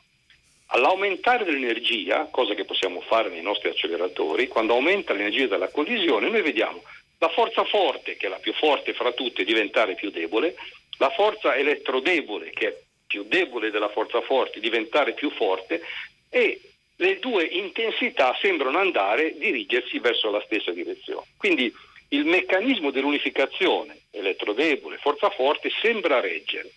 All'aumentare 0.66 1.44
dell'energia, 1.44 2.28
cosa 2.30 2.54
che 2.54 2.64
possiamo 2.64 3.00
fare 3.00 3.30
nei 3.30 3.42
nostri 3.42 3.68
acceleratori, 3.68 4.46
quando 4.46 4.74
aumenta 4.74 5.12
l'energia 5.12 5.48
della 5.48 5.70
collisione, 5.70 6.30
noi 6.30 6.42
vediamo 6.42 6.84
la 7.18 7.28
forza 7.30 7.64
forte, 7.64 8.16
che 8.16 8.26
è 8.26 8.30
la 8.30 8.38
più 8.38 8.52
forte 8.52 8.94
fra 8.94 9.10
tutte, 9.10 9.42
diventare 9.42 9.96
più 9.96 10.10
debole, 10.10 10.54
la 10.98 11.10
forza 11.10 11.56
elettrodebole, 11.56 12.50
che 12.50 12.68
è 12.68 12.76
più 13.12 13.24
debole 13.24 13.70
della 13.70 13.90
forza 13.90 14.22
forte 14.22 14.58
diventare 14.58 15.12
più 15.12 15.30
forte 15.32 15.82
e 16.30 16.58
le 16.96 17.18
due 17.18 17.44
intensità 17.44 18.34
sembrano 18.40 18.78
andare, 18.78 19.36
dirigersi 19.36 19.98
verso 19.98 20.30
la 20.30 20.40
stessa 20.46 20.70
direzione. 20.70 21.26
Quindi 21.36 21.70
il 22.08 22.24
meccanismo 22.24 22.90
dell'unificazione 22.90 24.04
elettrodebole, 24.12 24.96
forza 24.96 25.28
forte, 25.28 25.70
sembra 25.82 26.20
reggere. 26.20 26.70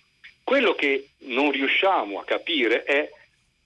Quello 0.43 0.75
che 0.75 1.07
non 1.19 1.51
riusciamo 1.51 2.19
a 2.19 2.25
capire 2.25 2.83
è 2.83 3.09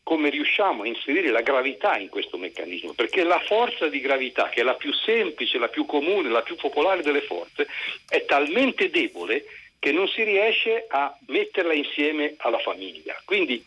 come 0.03 0.29
riusciamo 0.29 0.83
a 0.83 0.88
inserire 0.88 1.29
la 1.29 1.41
gravità 1.41 1.97
in 1.97 2.09
questo 2.09 2.38
meccanismo, 2.38 2.93
perché 2.93 3.23
la 3.23 3.39
forza 3.39 3.88
di 3.88 3.99
gravità, 3.99 4.49
che 4.49 4.61
è 4.61 4.63
la 4.63 4.75
più 4.75 4.91
semplice, 4.93 5.57
la 5.57 5.69
più 5.69 5.85
comune, 5.85 6.29
la 6.29 6.41
più 6.41 6.55
popolare 6.55 7.01
delle 7.01 7.21
forze, 7.21 7.67
è 8.07 8.25
talmente 8.25 8.89
debole 8.89 9.45
che 9.79 9.91
non 9.91 10.07
si 10.07 10.24
riesce 10.24 10.86
a 10.89 11.17
metterla 11.27 11.74
insieme 11.74 12.36
alla 12.38 12.59
famiglia. 12.59 13.19
Quindi 13.25 13.63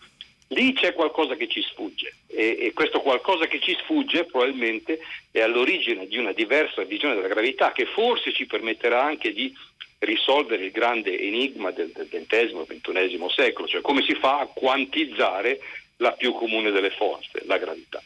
lì 0.48 0.74
c'è 0.74 0.92
qualcosa 0.92 1.34
che 1.34 1.48
ci 1.48 1.62
sfugge 1.62 2.14
e, 2.26 2.58
e, 2.60 2.72
questo 2.74 3.00
qualcosa 3.00 3.46
che 3.46 3.60
ci 3.60 3.74
sfugge 3.80 4.24
probabilmente 4.24 5.00
è 5.30 5.40
all'origine 5.40 6.06
di 6.06 6.18
una 6.18 6.32
diversa 6.32 6.82
visione 6.82 7.14
della 7.14 7.28
gravità 7.28 7.72
che 7.72 7.86
forse 7.86 8.32
ci 8.32 8.46
permetterà 8.46 9.02
anche 9.02 9.32
di 9.32 9.52
risolvere 10.00 10.64
il 10.64 10.70
grande 10.70 11.18
enigma 11.18 11.70
del 11.70 11.92
XX 11.92 12.32
e 12.32 12.80
XXI 12.80 13.24
secolo, 13.28 13.68
cioè 13.68 13.80
come 13.80 14.02
si 14.02 14.14
fa 14.14 14.40
a 14.40 14.46
quantizzare 14.46 15.60
la 15.98 16.12
più 16.12 16.32
comune 16.32 16.70
delle 16.70 16.90
forze, 16.90 17.42
la 17.46 17.56
gravità. 17.56 18.02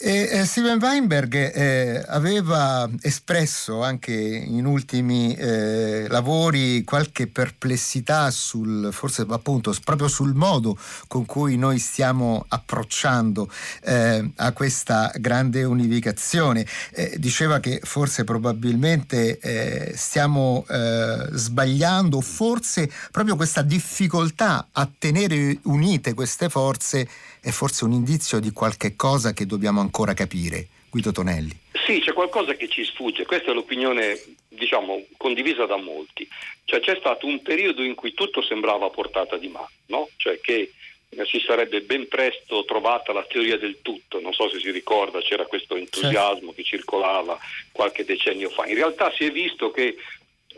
E, 0.00 0.28
eh, 0.30 0.44
Steven 0.44 0.78
Weinberg 0.80 1.34
eh, 1.34 2.04
aveva 2.06 2.88
espresso 3.00 3.82
anche 3.82 4.12
in 4.12 4.64
ultimi 4.64 5.34
eh, 5.34 6.06
lavori 6.08 6.84
qualche 6.84 7.26
perplessità 7.26 8.30
sul, 8.30 8.90
forse 8.92 9.26
appunto 9.28 9.74
proprio 9.82 10.06
sul 10.06 10.34
modo 10.34 10.78
con 11.08 11.26
cui 11.26 11.56
noi 11.56 11.80
stiamo 11.80 12.44
approcciando 12.46 13.50
eh, 13.82 14.30
a 14.36 14.52
questa 14.52 15.10
grande 15.16 15.64
unificazione. 15.64 16.64
Eh, 16.92 17.16
diceva 17.18 17.58
che 17.58 17.80
forse 17.82 18.22
probabilmente 18.22 19.40
eh, 19.40 19.96
stiamo 19.96 20.64
sbagliando, 20.68 22.20
forse 22.20 22.90
proprio 23.10 23.34
questa 23.34 23.62
difficoltà 23.62 24.68
a 24.70 24.88
tenere 24.98 25.58
unite 25.64 26.14
queste 26.14 26.48
forze 26.48 27.08
è 27.40 27.50
forse 27.50 27.84
un 27.84 27.92
indizio 27.92 28.40
di 28.40 28.52
qualche 28.52 28.96
cosa 28.96 29.32
che 29.32 29.46
dobbiamo 29.46 29.80
ancora 29.80 30.14
capire. 30.14 30.68
Guido 30.90 31.12
Tonelli. 31.12 31.56
Sì, 31.86 32.00
c'è 32.00 32.12
qualcosa 32.12 32.54
che 32.54 32.68
ci 32.68 32.84
sfugge, 32.84 33.26
questa 33.26 33.50
è 33.50 33.54
l'opinione 33.54 34.18
diciamo, 34.48 35.04
condivisa 35.16 35.66
da 35.66 35.76
molti. 35.76 36.28
Cioè, 36.64 36.80
c'è 36.80 36.96
stato 36.98 37.26
un 37.26 37.40
periodo 37.42 37.82
in 37.82 37.94
cui 37.94 38.12
tutto 38.12 38.42
sembrava 38.42 38.86
a 38.86 38.90
portata 38.90 39.36
di 39.36 39.48
mano, 39.48 39.70
no? 39.86 40.08
cioè 40.16 40.40
che 40.40 40.72
eh, 41.10 41.24
si 41.24 41.40
sarebbe 41.40 41.80
ben 41.80 42.08
presto 42.08 42.64
trovata 42.64 43.12
la 43.12 43.24
teoria 43.24 43.56
del 43.56 43.78
tutto, 43.80 44.20
non 44.20 44.32
so 44.32 44.50
se 44.50 44.58
si 44.58 44.70
ricorda, 44.70 45.20
c'era 45.20 45.46
questo 45.46 45.76
entusiasmo 45.76 46.38
certo. 46.38 46.52
che 46.52 46.62
circolava 46.64 47.38
qualche 47.72 48.04
decennio 48.04 48.50
fa. 48.50 48.66
In 48.66 48.74
realtà 48.74 49.10
si 49.14 49.24
è 49.24 49.30
visto 49.30 49.70
che 49.70 49.96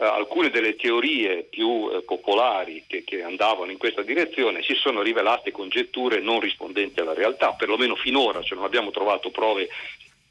alcune 0.07 0.51
delle 0.51 0.77
teorie 0.77 1.43
più 1.43 1.91
eh, 1.93 2.03
popolari 2.03 2.85
che, 2.87 3.05
che, 3.05 3.23
andavano 3.23 3.71
in 3.71 3.79
questa 3.79 4.03
direzione 4.03 4.63
si 4.63 4.75
sono 4.75 5.03
rivelate 5.03 5.53
congetture 5.53 6.21
non 6.21 6.41
rispondenti 6.41 7.01
alla 7.01 7.15
realtà, 7.15 7.53
perlomeno 7.53 7.95
finora, 7.97 8.43
cioè 8.43 8.57
non 8.57 8.67
abbiamo 8.67 8.91
trovato 8.91 9.31
prove 9.31 9.69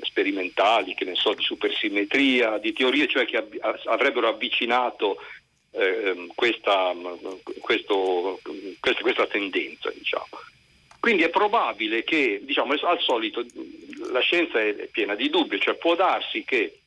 sperimentali, 0.02 0.96
che 0.96 1.06
ne 1.06 1.16
so, 1.16 1.34
di 1.34 1.44
supersimmetria, 1.44 2.58
di 2.58 2.74
teorie 2.74 3.08
cioè 3.08 3.26
che 3.26 3.46
avrebbero 3.86 4.28
avvicinato 4.28 5.18
eh, 5.72 6.28
questa, 6.34 6.94
questo, 7.60 8.40
questa, 8.80 9.02
questa, 9.02 9.28
tendenza. 9.28 9.92
Diciamo. 9.92 10.28
Quindi 11.00 11.24
è 11.24 11.30
probabile 11.30 12.04
che, 12.04 12.42
diciamo, 12.44 12.74
al 12.74 13.00
solito, 13.02 13.46
la 14.12 14.20
scienza 14.22 14.60
è 14.62 14.74
piena 14.92 15.16
di 15.16 15.30
dubbi, 15.30 15.60
cioè 15.60 15.76
può 15.76 15.96
darsi 15.96 16.44
che 16.44 16.79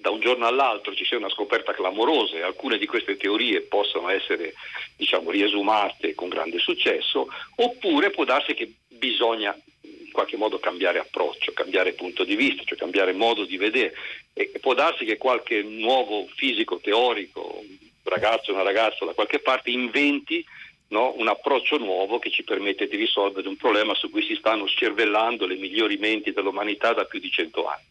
da 0.00 0.10
un 0.10 0.20
giorno 0.20 0.46
all'altro 0.46 0.94
ci 0.94 1.04
sia 1.04 1.16
una 1.16 1.28
scoperta 1.28 1.72
clamorosa 1.72 2.36
e 2.36 2.42
alcune 2.42 2.78
di 2.78 2.86
queste 2.86 3.16
teorie 3.16 3.62
possano 3.62 4.08
essere 4.08 4.54
diciamo, 4.96 5.30
riesumate 5.30 6.14
con 6.14 6.28
grande 6.28 6.58
successo, 6.58 7.28
oppure 7.56 8.10
può 8.10 8.24
darsi 8.24 8.54
che 8.54 8.72
bisogna 8.86 9.56
in 9.82 10.12
qualche 10.12 10.36
modo 10.36 10.58
cambiare 10.58 11.00
approccio, 11.00 11.52
cambiare 11.52 11.92
punto 11.92 12.24
di 12.24 12.36
vista, 12.36 12.62
cioè 12.64 12.78
cambiare 12.78 13.12
modo 13.12 13.44
di 13.44 13.56
vedere. 13.56 13.94
E 14.32 14.52
può 14.60 14.74
darsi 14.74 15.04
che 15.04 15.16
qualche 15.16 15.62
nuovo 15.62 16.28
fisico 16.34 16.78
teorico, 16.78 17.62
un 17.62 17.76
ragazzo 18.04 18.50
o 18.50 18.54
una 18.54 18.62
ragazza 18.62 19.04
da 19.04 19.12
qualche 19.12 19.40
parte, 19.40 19.70
inventi 19.70 20.44
No? 20.90 21.12
un 21.18 21.28
approccio 21.28 21.76
nuovo 21.76 22.18
che 22.18 22.30
ci 22.30 22.44
permette 22.44 22.88
di 22.88 22.96
risolvere 22.96 23.46
un 23.46 23.56
problema 23.56 23.94
su 23.94 24.08
cui 24.08 24.22
si 24.22 24.34
stanno 24.36 24.64
scervellando 24.64 25.44
le 25.44 25.56
migliori 25.56 25.98
menti 25.98 26.32
dell'umanità 26.32 26.94
da 26.94 27.04
più 27.04 27.20
di 27.20 27.30
cento 27.30 27.66
anni. 27.66 27.84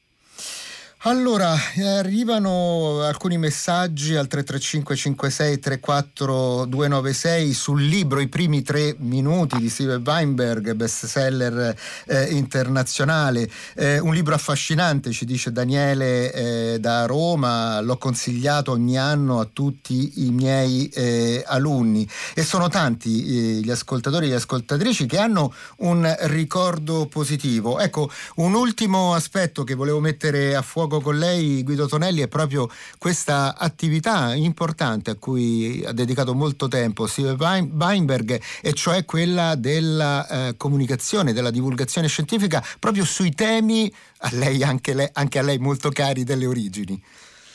Allora, 1.01 1.55
arrivano 1.99 3.03
alcuni 3.03 3.37
messaggi 3.37 4.15
al 4.15 4.25
335 4.25 4.95
56 4.95 5.59
34 5.59 6.65
296 6.65 7.53
sul 7.53 7.83
libro 7.83 8.19
I 8.19 8.27
primi 8.27 8.63
tre 8.63 8.95
minuti 8.97 9.59
di 9.59 9.69
Steven 9.69 10.01
Weinberg, 10.03 10.73
bestseller 10.73 11.77
eh, 12.07 12.23
internazionale. 12.31 13.47
Eh, 13.75 13.99
un 13.99 14.11
libro 14.11 14.33
affascinante, 14.33 15.11
ci 15.11 15.25
dice 15.25 15.51
Daniele 15.51 16.33
eh, 16.33 16.79
da 16.79 17.05
Roma, 17.05 17.79
l'ho 17.79 17.97
consigliato 17.97 18.71
ogni 18.71 18.97
anno 18.97 19.39
a 19.39 19.47
tutti 19.53 20.25
i 20.25 20.31
miei 20.31 20.89
eh, 20.89 21.43
alunni 21.45 22.09
e 22.33 22.41
sono 22.41 22.69
tanti 22.69 23.57
eh, 23.57 23.59
gli 23.61 23.69
ascoltatori 23.69 24.25
e 24.25 24.29
le 24.29 24.35
ascoltatrici 24.37 25.05
che 25.05 25.19
hanno 25.19 25.53
un 25.77 26.11
ricordo 26.21 27.05
positivo. 27.05 27.77
Ecco, 27.79 28.09
un 28.37 28.55
ultimo 28.55 29.13
aspetto 29.13 29.63
che 29.63 29.75
volevo 29.75 29.99
mettere 29.99 30.55
a 30.55 30.63
fuoco 30.63 30.85
poco 30.87 31.01
con 31.01 31.19
lei, 31.19 31.63
Guido 31.63 31.87
Tonelli, 31.87 32.21
è 32.21 32.27
proprio 32.27 32.69
questa 32.97 33.55
attività 33.57 34.33
importante 34.33 35.11
a 35.11 35.15
cui 35.15 35.83
ha 35.85 35.91
dedicato 35.91 36.33
molto 36.33 36.67
tempo 36.67 37.05
Steve 37.05 37.35
Weinberg, 37.37 38.41
e 38.61 38.73
cioè 38.73 39.05
quella 39.05 39.55
della 39.55 40.27
eh, 40.27 40.57
comunicazione, 40.57 41.33
della 41.33 41.51
divulgazione 41.51 42.07
scientifica, 42.07 42.63
proprio 42.79 43.05
sui 43.05 43.33
temi 43.33 43.93
a 44.19 44.29
lei, 44.33 44.63
anche, 44.63 44.93
lei, 44.93 45.09
anche 45.13 45.39
a 45.39 45.43
lei 45.43 45.57
molto 45.59 45.89
cari 45.89 46.23
delle 46.23 46.45
origini. 46.45 46.99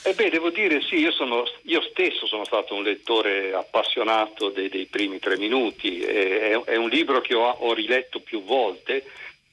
Eh 0.05 0.15
beh, 0.15 0.31
devo 0.31 0.51
dire 0.51 0.83
sì, 0.83 0.97
io, 0.97 1.12
sono, 1.12 1.45
io, 1.62 1.81
stesso 1.91 2.27
sono 2.27 2.45
stato 2.45 2.75
un 2.75 2.83
lettore 2.83 3.55
appassionato 3.55 4.51
dei, 4.51 4.69
dei 4.69 4.87
primi 4.87 5.21
tre 5.21 5.39
minuti, 5.39 6.01
è, 6.01 6.61
è, 6.65 6.77
un 6.77 6.89
libro 6.89 7.21
che 7.21 7.35
ho, 7.35 7.49
ho 7.49 7.73
riletto 7.73 8.19
più 8.19 8.43
volte, 8.43 9.05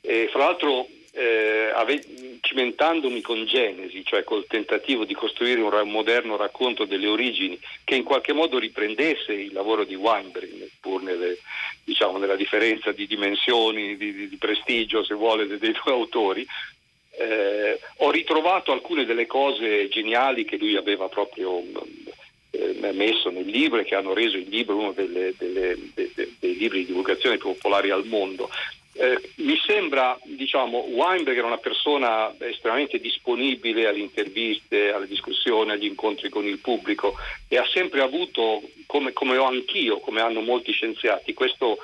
e 0.01 0.27
fra 0.31 0.45
l'altro 0.45 0.87
eh, 1.19 1.71
ave, 1.75 2.01
cimentandomi 2.39 3.19
con 3.19 3.45
Genesi, 3.45 4.05
cioè 4.05 4.23
col 4.23 4.47
tentativo 4.47 5.03
di 5.03 5.13
costruire 5.13 5.59
un, 5.59 5.73
un, 5.73 5.89
moderno 5.89 6.37
racconto 6.37 6.85
delle 6.85 7.07
origini 7.07 7.59
che 7.83 7.95
in 7.95 8.03
qualche 8.03 8.31
modo 8.31 8.57
riprendesse 8.57 9.33
il 9.33 9.51
lavoro 9.51 9.83
di 9.83 9.95
Weinberg, 9.95 10.69
pur 10.79 11.01
nelle, 11.01 11.37
diciamo, 11.83 12.17
nella 12.17 12.37
differenza 12.37 12.93
di 12.93 13.05
dimensioni, 13.05 13.97
di, 13.97 14.13
di, 14.13 14.29
di 14.29 14.37
prestigio, 14.37 15.03
se 15.03 15.13
vuole, 15.13 15.45
dei, 15.45 15.57
dei 15.57 15.73
due 15.73 15.91
autori, 15.91 16.47
eh, 17.17 17.77
ho 17.97 18.11
ritrovato 18.11 18.71
alcune 18.71 19.03
delle 19.03 19.25
cose 19.25 19.89
geniali 19.89 20.45
che 20.45 20.55
lui 20.55 20.77
aveva 20.77 21.09
proprio 21.09 21.61
eh, 22.51 22.91
messo 22.93 23.29
nel 23.29 23.45
libro 23.45 23.79
e 23.79 23.83
che 23.83 23.95
hanno 23.95 24.13
reso 24.13 24.37
il 24.37 24.47
libro 24.47 24.77
uno 24.77 24.93
delle, 24.93 25.33
delle, 25.37 25.75
de, 25.93 26.11
de, 26.15 26.33
dei 26.39 26.55
libri 26.55 26.79
di 26.79 26.85
divulgazione 26.85 27.37
più 27.37 27.49
popolari 27.49 27.89
al 27.89 28.05
mondo. 28.05 28.49
Eh, 29.01 29.17
mi 29.35 29.57
sembra, 29.65 30.19
diciamo, 30.25 30.79
Weinberg 30.79 31.37
era 31.37 31.47
una 31.47 31.57
persona 31.57 32.35
estremamente 32.39 32.99
disponibile 32.99 33.87
alle 33.87 33.99
interviste, 33.99 34.91
alle 34.91 35.07
discussioni, 35.07 35.71
agli 35.71 35.85
incontri 35.85 36.27
con 36.27 36.45
il 36.45 36.59
pubblico 36.59 37.15
e 37.47 37.57
ha 37.57 37.65
sempre 37.65 38.01
avuto, 38.01 38.61
come, 38.87 39.13
come 39.13 39.37
ho 39.37 39.45
anch'io, 39.45 39.99
come 39.99 40.19
hanno 40.19 40.41
molti 40.41 40.73
scienziati, 40.73 41.33
questo 41.33 41.77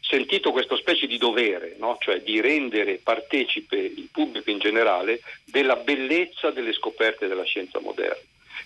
sentito 0.00 0.50
questa 0.50 0.76
specie 0.76 1.06
di 1.06 1.18
dovere, 1.18 1.76
no? 1.78 1.98
cioè 2.00 2.22
di 2.22 2.40
rendere 2.40 2.98
partecipe 3.02 3.76
il 3.76 4.08
pubblico 4.10 4.48
in 4.48 4.58
generale 4.58 5.20
della 5.44 5.76
bellezza 5.76 6.50
delle 6.52 6.72
scoperte 6.72 7.28
della 7.28 7.44
scienza 7.44 7.80
moderna, 7.80 8.16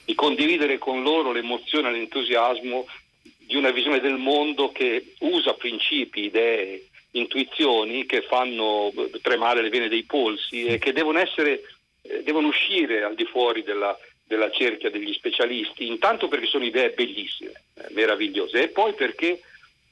di 0.04 0.14
condividere 0.14 0.78
con 0.78 1.02
loro 1.02 1.32
l'emozione 1.32 1.88
e 1.88 1.92
l'entusiasmo 1.92 2.86
di 3.20 3.56
una 3.56 3.70
visione 3.70 3.98
del 3.98 4.16
mondo 4.16 4.70
che 4.70 5.14
usa 5.18 5.54
principi, 5.54 6.26
idee, 6.26 6.86
intuizioni 7.18 8.06
che 8.06 8.22
fanno 8.22 8.92
tremare 9.22 9.62
le 9.62 9.68
vene 9.68 9.88
dei 9.88 10.04
polsi 10.04 10.64
e 10.64 10.78
che 10.78 10.92
devono, 10.92 11.18
essere, 11.18 11.62
eh, 12.02 12.22
devono 12.22 12.48
uscire 12.48 13.02
al 13.02 13.14
di 13.14 13.24
fuori 13.24 13.62
della, 13.62 13.96
della 14.26 14.50
cerchia 14.50 14.90
degli 14.90 15.12
specialisti, 15.12 15.86
intanto 15.86 16.28
perché 16.28 16.46
sono 16.46 16.64
idee 16.64 16.90
bellissime, 16.90 17.62
eh, 17.74 17.86
meravigliose, 17.90 18.62
e 18.62 18.68
poi 18.68 18.94
perché 18.94 19.40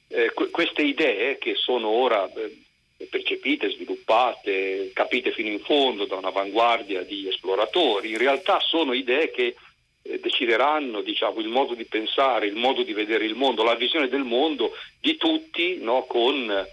eh, 0.09 0.33
queste 0.50 0.83
idee 0.83 1.38
che 1.38 1.54
sono 1.54 1.88
ora 1.88 2.31
eh, 2.33 3.07
percepite, 3.07 3.71
sviluppate, 3.71 4.90
capite 4.93 5.33
fino 5.33 5.49
in 5.49 5.61
fondo 5.61 6.04
da 6.04 6.16
un'avanguardia 6.16 7.02
di 7.02 7.28
esploratori, 7.28 8.11
in 8.11 8.19
realtà 8.19 8.61
sono 8.61 8.93
idee 8.93 9.31
che 9.31 9.54
eh, 10.02 10.21
decideranno 10.21 11.00
diciamo, 11.00 11.40
il 11.40 11.49
modo 11.49 11.75
di 11.75 11.85
pensare, 11.85 12.47
il 12.47 12.57
modo 12.57 12.83
di 12.83 12.93
vedere 12.93 13.25
il 13.25 13.35
mondo, 13.35 13.62
la 13.62 13.75
visione 13.75 14.09
del 14.09 14.25
mondo 14.25 14.73
di 15.00 15.16
tutti 15.16 15.78
no, 15.81 16.04
con 16.04 16.66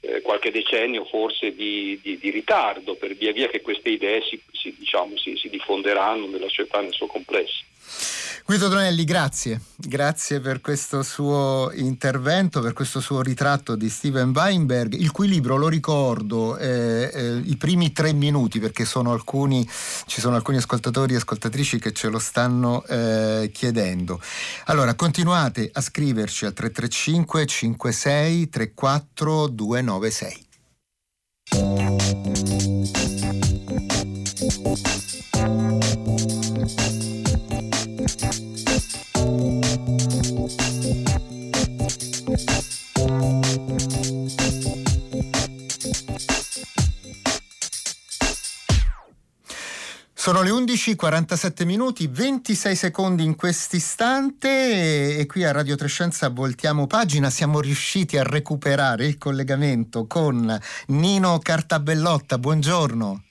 eh, 0.00 0.20
qualche 0.22 0.50
decennio 0.50 1.04
forse 1.04 1.54
di, 1.54 1.98
di, 2.02 2.18
di, 2.18 2.30
ritardo, 2.30 2.94
per 2.94 3.14
via 3.14 3.32
via 3.32 3.48
che 3.48 3.60
queste 3.60 3.90
idee 3.90 4.22
si, 4.22 4.40
si, 4.52 4.74
diciamo, 4.78 5.16
si, 5.16 5.36
si 5.36 5.48
diffonderanno 5.48 6.26
nella 6.26 6.48
società 6.48 6.80
nel 6.80 6.92
suo 6.92 7.06
complesso. 7.06 7.64
Guido 8.48 8.68
Donelli, 8.68 9.04
grazie. 9.04 9.60
Grazie 9.76 10.40
per 10.40 10.62
questo 10.62 11.02
suo 11.02 11.70
intervento, 11.74 12.62
per 12.62 12.72
questo 12.72 12.98
suo 12.98 13.20
ritratto 13.20 13.76
di 13.76 13.90
Steven 13.90 14.32
Weinberg, 14.34 14.94
il 14.94 15.10
cui 15.10 15.28
libro, 15.28 15.56
lo 15.56 15.68
ricordo, 15.68 16.56
eh, 16.56 17.10
eh, 17.12 17.42
i 17.44 17.58
primi 17.58 17.92
tre 17.92 18.14
minuti, 18.14 18.58
perché 18.58 18.86
sono 18.86 19.12
alcuni, 19.12 19.68
ci 20.06 20.22
sono 20.22 20.34
alcuni 20.34 20.56
ascoltatori 20.56 21.12
e 21.12 21.18
ascoltatrici 21.18 21.78
che 21.78 21.92
ce 21.92 22.08
lo 22.08 22.18
stanno 22.18 22.86
eh, 22.86 23.50
chiedendo. 23.52 24.18
Allora, 24.64 24.94
continuate 24.94 25.68
a 25.70 25.82
scriverci 25.82 26.46
al 26.46 26.54
335 26.54 27.44
56 27.44 28.48
34 28.48 29.46
296. 29.48 31.97
Sono 50.28 50.42
le 50.42 50.50
11:47 50.50 51.64
minuti, 51.64 52.06
26 52.06 52.76
secondi 52.76 53.24
in 53.24 53.34
quest'istante 53.34 55.16
e, 55.16 55.24
qui 55.24 55.42
a 55.42 55.52
Radio 55.52 55.74
Trescenza 55.74 56.28
voltiamo 56.28 56.86
pagina, 56.86 57.30
siamo 57.30 57.62
riusciti 57.62 58.18
a 58.18 58.24
recuperare 58.24 59.06
il 59.06 59.16
collegamento 59.16 60.06
con 60.06 60.60
Nino 60.88 61.38
Cartabellotta. 61.38 62.36
Buongiorno. 62.36 63.22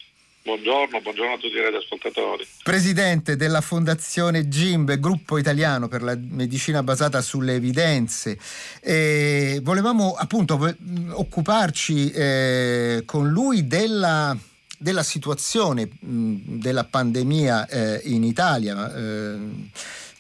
Buongiorno, 0.42 1.00
buongiorno 1.00 1.34
a 1.34 1.38
tutti 1.38 1.56
i 1.56 1.62
radioascoltatori. 1.62 2.48
Presidente 2.64 3.36
della 3.36 3.62
Fondazione 3.62 4.48
GIMB, 4.48 4.96
gruppo 4.96 5.38
italiano 5.38 5.88
per 5.88 6.02
la 6.02 6.18
medicina 6.18 6.82
basata 6.82 7.22
sulle 7.22 7.54
evidenze. 7.54 8.40
E 8.82 9.60
volevamo 9.62 10.16
appunto 10.18 10.76
occuparci 11.12 12.10
eh, 12.10 13.04
con 13.06 13.30
lui 13.30 13.68
della 13.68 14.36
della 14.78 15.04
situazione 15.04 15.90
mh, 16.00 16.60
della 16.60 16.86
pandemia 16.86 17.68
eh, 17.68 18.02
in 18.06 18.24
Italia. 18.24 18.94
Eh, 18.94 19.70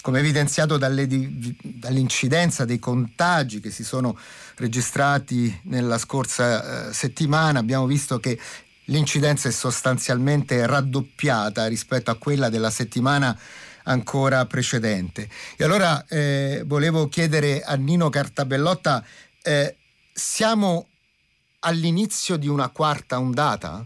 come 0.01 0.19
evidenziato 0.19 0.77
dalle, 0.77 1.05
dall'incidenza 1.07 2.63
dei 2.63 2.79
contagi 2.79 3.59
che 3.59 3.71
si 3.71 3.83
sono 3.83 4.17
registrati 4.55 5.59
nella 5.63 5.97
scorsa 5.97 6.89
eh, 6.89 6.93
settimana, 6.93 7.59
abbiamo 7.59 7.85
visto 7.85 8.17
che 8.19 8.39
l'incidenza 8.85 9.49
è 9.49 9.51
sostanzialmente 9.51 10.65
raddoppiata 10.65 11.67
rispetto 11.67 12.09
a 12.09 12.15
quella 12.15 12.47
della 12.47 12.69
settimana 12.69 13.37
ancora 13.83 14.45
precedente. 14.45 15.29
E 15.57 15.63
allora 15.63 16.05
eh, 16.07 16.63
volevo 16.65 17.09
chiedere 17.09 17.61
a 17.61 17.75
Nino 17.75 18.09
Cartabellotta, 18.09 19.03
eh, 19.41 19.75
siamo 20.13 20.87
all'inizio 21.59 22.37
di 22.37 22.47
una 22.47 22.69
quarta 22.69 23.19
ondata? 23.19 23.85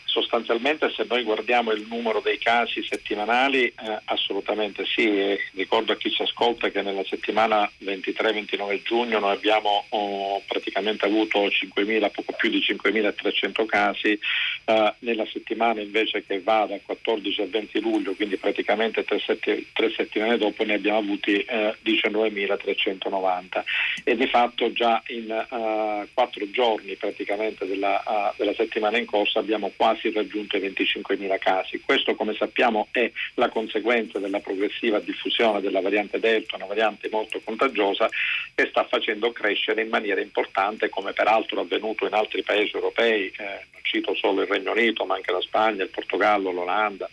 Sostanzialmente 0.11 0.91
se 0.91 1.05
noi 1.07 1.23
guardiamo 1.23 1.71
il 1.71 1.85
numero 1.89 2.19
dei 2.19 2.37
casi 2.37 2.83
settimanali, 2.83 3.63
eh, 3.63 3.73
assolutamente 4.05 4.83
sì. 4.85 5.07
E 5.07 5.39
ricordo 5.53 5.93
a 5.93 5.95
chi 5.95 6.11
ci 6.11 6.21
ascolta 6.21 6.69
che 6.69 6.81
nella 6.81 7.05
settimana 7.05 7.69
23-29 7.81 8.81
giugno 8.83 9.19
noi 9.19 9.31
abbiamo 9.31 9.85
oh, 9.87 10.41
praticamente 10.45 11.05
avuto 11.05 11.45
5.000, 11.45 12.11
poco 12.11 12.33
più 12.33 12.49
di 12.49 12.59
5.300 12.59 13.65
casi, 13.65 14.19
eh, 14.65 14.93
nella 14.99 15.25
settimana 15.31 15.79
invece 15.79 16.25
che 16.25 16.41
va 16.41 16.65
dal 16.65 16.81
14 16.83 17.41
al 17.43 17.49
20 17.49 17.79
luglio, 17.79 18.13
quindi 18.13 18.35
praticamente 18.35 19.05
tre, 19.05 19.19
setti- 19.19 19.67
tre 19.71 19.91
settimane 19.95 20.37
dopo 20.37 20.65
ne 20.65 20.73
abbiamo 20.73 20.97
avuti 20.97 21.37
eh, 21.37 21.77
19.390 21.85 23.63
e 24.03 24.15
di 24.17 24.27
fatto 24.27 24.73
già 24.73 25.01
in 25.07 25.29
uh, 25.29 26.07
quattro 26.13 26.49
giorni 26.51 26.95
praticamente 26.95 27.65
della, 27.65 28.03
uh, 28.05 28.33
della 28.35 28.53
settimana 28.53 28.97
in 28.97 29.05
corso 29.05 29.39
abbiamo 29.39 29.71
quasi 29.75 30.00
raggiunto 30.09 30.57
i 30.57 30.61
25.000 30.61 31.37
casi. 31.37 31.81
Questo 31.81 32.15
come 32.15 32.33
sappiamo 32.33 32.87
è 32.91 33.11
la 33.35 33.49
conseguenza 33.49 34.17
della 34.17 34.39
progressiva 34.39 34.99
diffusione 34.99 35.61
della 35.61 35.81
variante 35.81 36.19
Delta, 36.19 36.55
una 36.55 36.65
variante 36.65 37.09
molto 37.11 37.39
contagiosa 37.43 38.09
che 38.55 38.67
sta 38.67 38.85
facendo 38.85 39.31
crescere 39.31 39.81
in 39.81 39.89
maniera 39.89 40.21
importante 40.21 40.89
come 40.89 41.13
peraltro 41.13 41.59
è 41.59 41.63
avvenuto 41.63 42.05
in 42.05 42.13
altri 42.13 42.41
paesi 42.43 42.75
europei, 42.75 43.27
eh, 43.37 43.43
non 43.71 43.81
cito 43.83 44.15
solo 44.15 44.41
il 44.41 44.47
Regno 44.47 44.71
Unito 44.71 45.05
ma 45.05 45.15
anche 45.15 45.31
la 45.31 45.41
Spagna, 45.41 45.83
il 45.83 45.89
Portogallo, 45.89 46.51
l'Olanda 46.51 47.09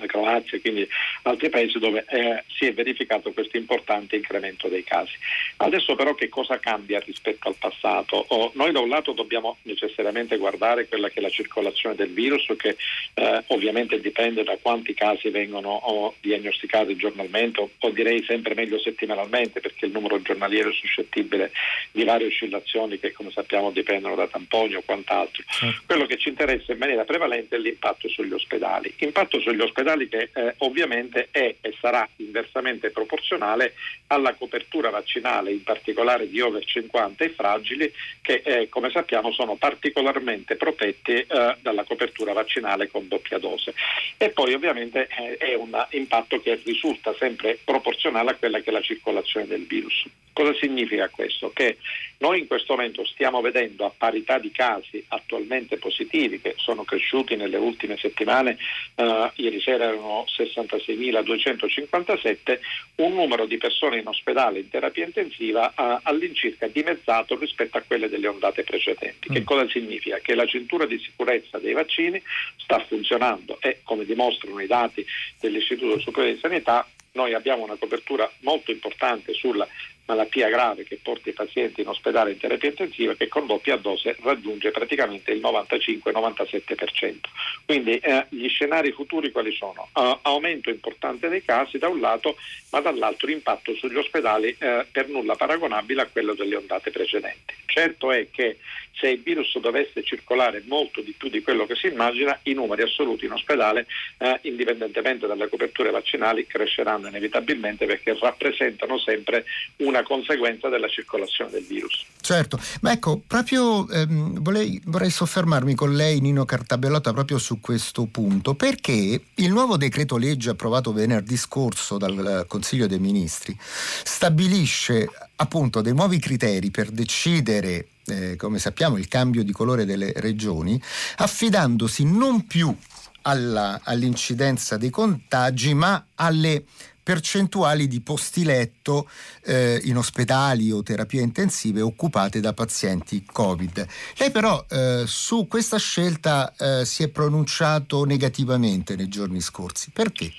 la 0.00 0.06
Croazia 0.06 0.58
e 0.58 0.60
quindi 0.60 0.88
altri 1.22 1.48
paesi 1.48 1.78
dove 1.78 2.04
eh, 2.08 2.44
si 2.56 2.66
è 2.66 2.74
verificato 2.74 3.32
questo 3.32 3.56
importante 3.56 4.16
incremento 4.16 4.68
dei 4.68 4.84
casi. 4.84 5.14
Adesso 5.58 5.94
però 5.94 6.14
che 6.14 6.28
cosa 6.28 6.58
cambia 6.58 7.00
rispetto 7.00 7.48
al 7.48 7.56
passato? 7.58 8.24
Oh, 8.28 8.50
noi 8.54 8.72
da 8.72 8.80
un 8.80 8.88
lato 8.88 9.12
dobbiamo 9.12 9.56
necessariamente 9.62 10.36
guardare 10.36 10.86
quella 10.88 11.08
che 11.08 11.20
è 11.20 11.22
la 11.22 11.30
circolazione 11.30 11.94
del 11.94 12.10
virus 12.10 12.46
che 12.56 12.76
eh, 13.14 13.44
ovviamente 13.48 14.00
dipende 14.00 14.44
da 14.44 14.56
quanti 14.60 14.94
casi 14.94 15.30
vengono 15.30 15.70
oh, 15.70 16.14
diagnosticati 16.20 16.96
giornalmente 16.96 17.60
o, 17.60 17.70
o, 17.78 17.90
direi 17.90 18.22
sempre 18.24 18.54
meglio 18.54 18.78
settimanalmente 18.78 19.60
perché 19.60 19.86
il 19.86 19.92
numero 19.92 20.20
giornaliero 20.20 20.70
è 20.70 20.72
suscettibile 20.72 21.52
di 21.90 22.04
varie 22.04 22.26
oscillazioni 22.26 22.98
che 22.98 23.12
come 23.12 23.30
sappiamo 23.30 23.70
dipendono 23.70 24.14
da 24.14 24.26
tamponi 24.26 24.74
o 24.74 24.82
quant'altro. 24.84 25.42
Certo. 25.46 25.82
Quello 25.86 26.06
che 26.06 26.18
ci 26.18 26.28
interessa 26.28 26.72
in 26.72 26.78
maniera 26.78 27.04
prevalente 27.04 27.56
è 27.56 27.58
l'impatto 27.58 28.08
sugli 28.08 28.32
ospedali. 28.32 28.92
Impatto 28.98 29.40
sugli 29.40 29.60
ospedali 29.60 29.85
ospedali 29.86 30.08
che 30.08 30.30
eh, 30.32 30.54
ovviamente 30.58 31.28
è 31.30 31.54
e 31.60 31.74
sarà 31.80 32.08
inversamente 32.16 32.90
proporzionale 32.90 33.74
alla 34.08 34.34
copertura 34.34 34.90
vaccinale, 34.90 35.52
in 35.52 35.62
particolare 35.62 36.28
di 36.28 36.40
over 36.40 36.64
50 36.64 37.24
e 37.24 37.30
fragili, 37.30 37.92
che 38.20 38.42
eh, 38.44 38.68
come 38.68 38.90
sappiamo 38.90 39.32
sono 39.32 39.54
particolarmente 39.54 40.56
protetti 40.56 41.12
eh, 41.12 41.56
dalla 41.60 41.84
copertura 41.84 42.32
vaccinale 42.32 42.88
con 42.88 43.06
doppia 43.06 43.38
dose. 43.38 43.74
E 44.16 44.30
poi 44.30 44.54
ovviamente 44.54 45.08
eh, 45.08 45.36
è 45.36 45.54
un 45.54 45.86
impatto 45.90 46.40
che 46.40 46.60
risulta 46.64 47.14
sempre 47.14 47.58
proporzionale 47.62 48.30
a 48.30 48.34
quella 48.34 48.60
che 48.60 48.70
è 48.70 48.72
la 48.72 48.80
circolazione 48.80 49.46
del 49.46 49.66
virus. 49.66 50.04
Cosa 50.32 50.52
significa 50.54 51.08
questo? 51.08 51.50
Che 51.50 51.78
noi 52.18 52.40
in 52.40 52.46
questo 52.46 52.74
momento 52.74 53.04
stiamo 53.06 53.40
vedendo 53.40 53.86
a 53.86 53.92
parità 53.96 54.38
di 54.38 54.50
casi 54.50 55.02
attualmente 55.08 55.78
positivi 55.78 56.40
che 56.40 56.54
sono 56.56 56.84
cresciuti 56.84 57.36
nelle 57.36 57.56
ultime 57.56 57.96
settimane, 57.96 58.56
eh, 58.94 59.30
ieri 59.36 59.60
sera 59.60 59.75
erano 59.84 60.24
66.257, 60.26 62.58
un 62.96 63.14
numero 63.14 63.46
di 63.46 63.56
persone 63.58 63.98
in 63.98 64.06
ospedale 64.06 64.60
in 64.60 64.68
terapia 64.68 65.04
intensiva 65.04 65.72
all'incirca 66.02 66.66
dimezzato 66.66 67.38
rispetto 67.38 67.78
a 67.78 67.82
quelle 67.86 68.08
delle 68.08 68.28
ondate 68.28 68.64
precedenti. 68.64 69.30
Mm. 69.30 69.34
Che 69.34 69.44
cosa 69.44 69.68
significa? 69.68 70.18
Che 70.18 70.34
la 70.34 70.46
cintura 70.46 70.86
di 70.86 70.98
sicurezza 70.98 71.58
dei 71.58 71.72
vaccini 71.72 72.20
sta 72.56 72.84
funzionando 72.86 73.58
e 73.60 73.80
come 73.82 74.04
dimostrano 74.04 74.60
i 74.60 74.66
dati 74.66 75.06
dell'Istituto 75.40 75.98
Superiore 76.00 76.34
di 76.34 76.40
Sanità 76.40 76.86
noi 77.16 77.34
abbiamo 77.34 77.64
una 77.64 77.76
copertura 77.76 78.30
molto 78.40 78.70
importante 78.70 79.32
sulla 79.32 79.66
malattia 80.06 80.48
grave 80.48 80.84
che 80.84 80.98
porta 81.02 81.28
i 81.30 81.32
pazienti 81.32 81.82
in 81.82 81.88
ospedale 81.88 82.32
in 82.32 82.38
terapia 82.38 82.70
intensiva 82.70 83.14
che 83.14 83.28
con 83.28 83.46
doppia 83.46 83.76
dose 83.76 84.16
raggiunge 84.22 84.70
praticamente 84.70 85.32
il 85.32 85.40
95-97%. 85.40 87.16
Quindi 87.64 87.98
eh, 87.98 88.26
gli 88.30 88.48
scenari 88.48 88.92
futuri 88.92 89.30
quali 89.30 89.52
sono? 89.52 89.88
Uh, 89.94 90.18
aumento 90.22 90.70
importante 90.70 91.28
dei 91.28 91.44
casi 91.44 91.78
da 91.78 91.88
un 91.88 92.00
lato, 92.00 92.36
ma 92.70 92.80
dall'altro 92.80 93.30
impatto 93.30 93.74
sugli 93.74 93.96
ospedali 93.96 94.54
eh, 94.58 94.86
per 94.90 95.08
nulla 95.08 95.34
paragonabile 95.34 96.02
a 96.02 96.06
quello 96.06 96.34
delle 96.34 96.56
ondate 96.56 96.90
precedenti. 96.90 97.54
Certo 97.66 98.12
è 98.12 98.28
che 98.30 98.58
se 98.98 99.08
il 99.08 99.20
virus 99.20 99.58
dovesse 99.58 100.02
circolare 100.02 100.62
molto 100.66 101.02
di 101.02 101.12
più 101.16 101.28
di 101.28 101.42
quello 101.42 101.66
che 101.66 101.74
si 101.74 101.86
immagina, 101.86 102.38
i 102.44 102.54
numeri 102.54 102.82
assoluti 102.82 103.26
in 103.26 103.32
ospedale, 103.32 103.86
eh, 104.18 104.38
indipendentemente 104.42 105.26
dalle 105.26 105.48
coperture 105.48 105.90
vaccinali, 105.90 106.46
cresceranno 106.46 107.08
inevitabilmente 107.08 107.84
perché 107.86 108.16
rappresentano 108.18 108.98
sempre 108.98 109.44
una 109.78 109.95
conseguenza 110.02 110.68
della 110.68 110.88
circolazione 110.88 111.50
del 111.50 111.64
virus. 111.64 112.04
Certo, 112.20 112.58
ma 112.80 112.92
ecco, 112.92 113.22
proprio 113.26 113.88
ehm, 113.88 114.40
vorrei, 114.40 114.80
vorrei 114.86 115.10
soffermarmi 115.10 115.74
con 115.74 115.94
lei, 115.94 116.20
Nino 116.20 116.44
Cartabellotta, 116.44 117.12
proprio 117.12 117.38
su 117.38 117.60
questo 117.60 118.06
punto, 118.06 118.54
perché 118.54 119.20
il 119.34 119.50
nuovo 119.50 119.76
decreto 119.76 120.16
legge 120.16 120.50
approvato 120.50 120.92
venerdì 120.92 121.36
scorso 121.36 121.98
dal 121.98 122.44
Consiglio 122.48 122.86
dei 122.86 122.98
Ministri 122.98 123.56
stabilisce 123.60 125.08
appunto 125.36 125.80
dei 125.82 125.92
nuovi 125.92 126.18
criteri 126.18 126.70
per 126.70 126.90
decidere 126.90 127.88
eh, 128.06 128.36
come 128.36 128.58
sappiamo, 128.58 128.96
il 128.96 129.08
cambio 129.08 129.42
di 129.42 129.52
colore 129.52 129.84
delle 129.84 130.12
regioni, 130.16 130.80
affidandosi 131.16 132.04
non 132.04 132.46
più 132.46 132.74
alla, 133.22 133.80
all'incidenza 133.82 134.76
dei 134.76 134.90
contagi, 134.90 135.74
ma 135.74 136.06
alle 136.14 136.64
percentuali 137.06 137.86
di 137.86 138.00
posti 138.00 138.42
letto 138.42 139.08
eh, 139.44 139.80
in 139.84 139.96
ospedali 139.96 140.72
o 140.72 140.82
terapie 140.82 141.22
intensive 141.22 141.80
occupate 141.80 142.40
da 142.40 142.52
pazienti 142.52 143.24
Covid. 143.24 143.86
Lei 144.16 144.32
però 144.32 144.66
eh, 144.68 145.04
su 145.06 145.46
questa 145.46 145.78
scelta 145.78 146.52
eh, 146.56 146.84
si 146.84 147.04
è 147.04 147.08
pronunciato 147.08 148.02
negativamente 148.02 148.96
nei 148.96 149.06
giorni 149.06 149.40
scorsi. 149.40 149.92
Perché? 149.92 150.32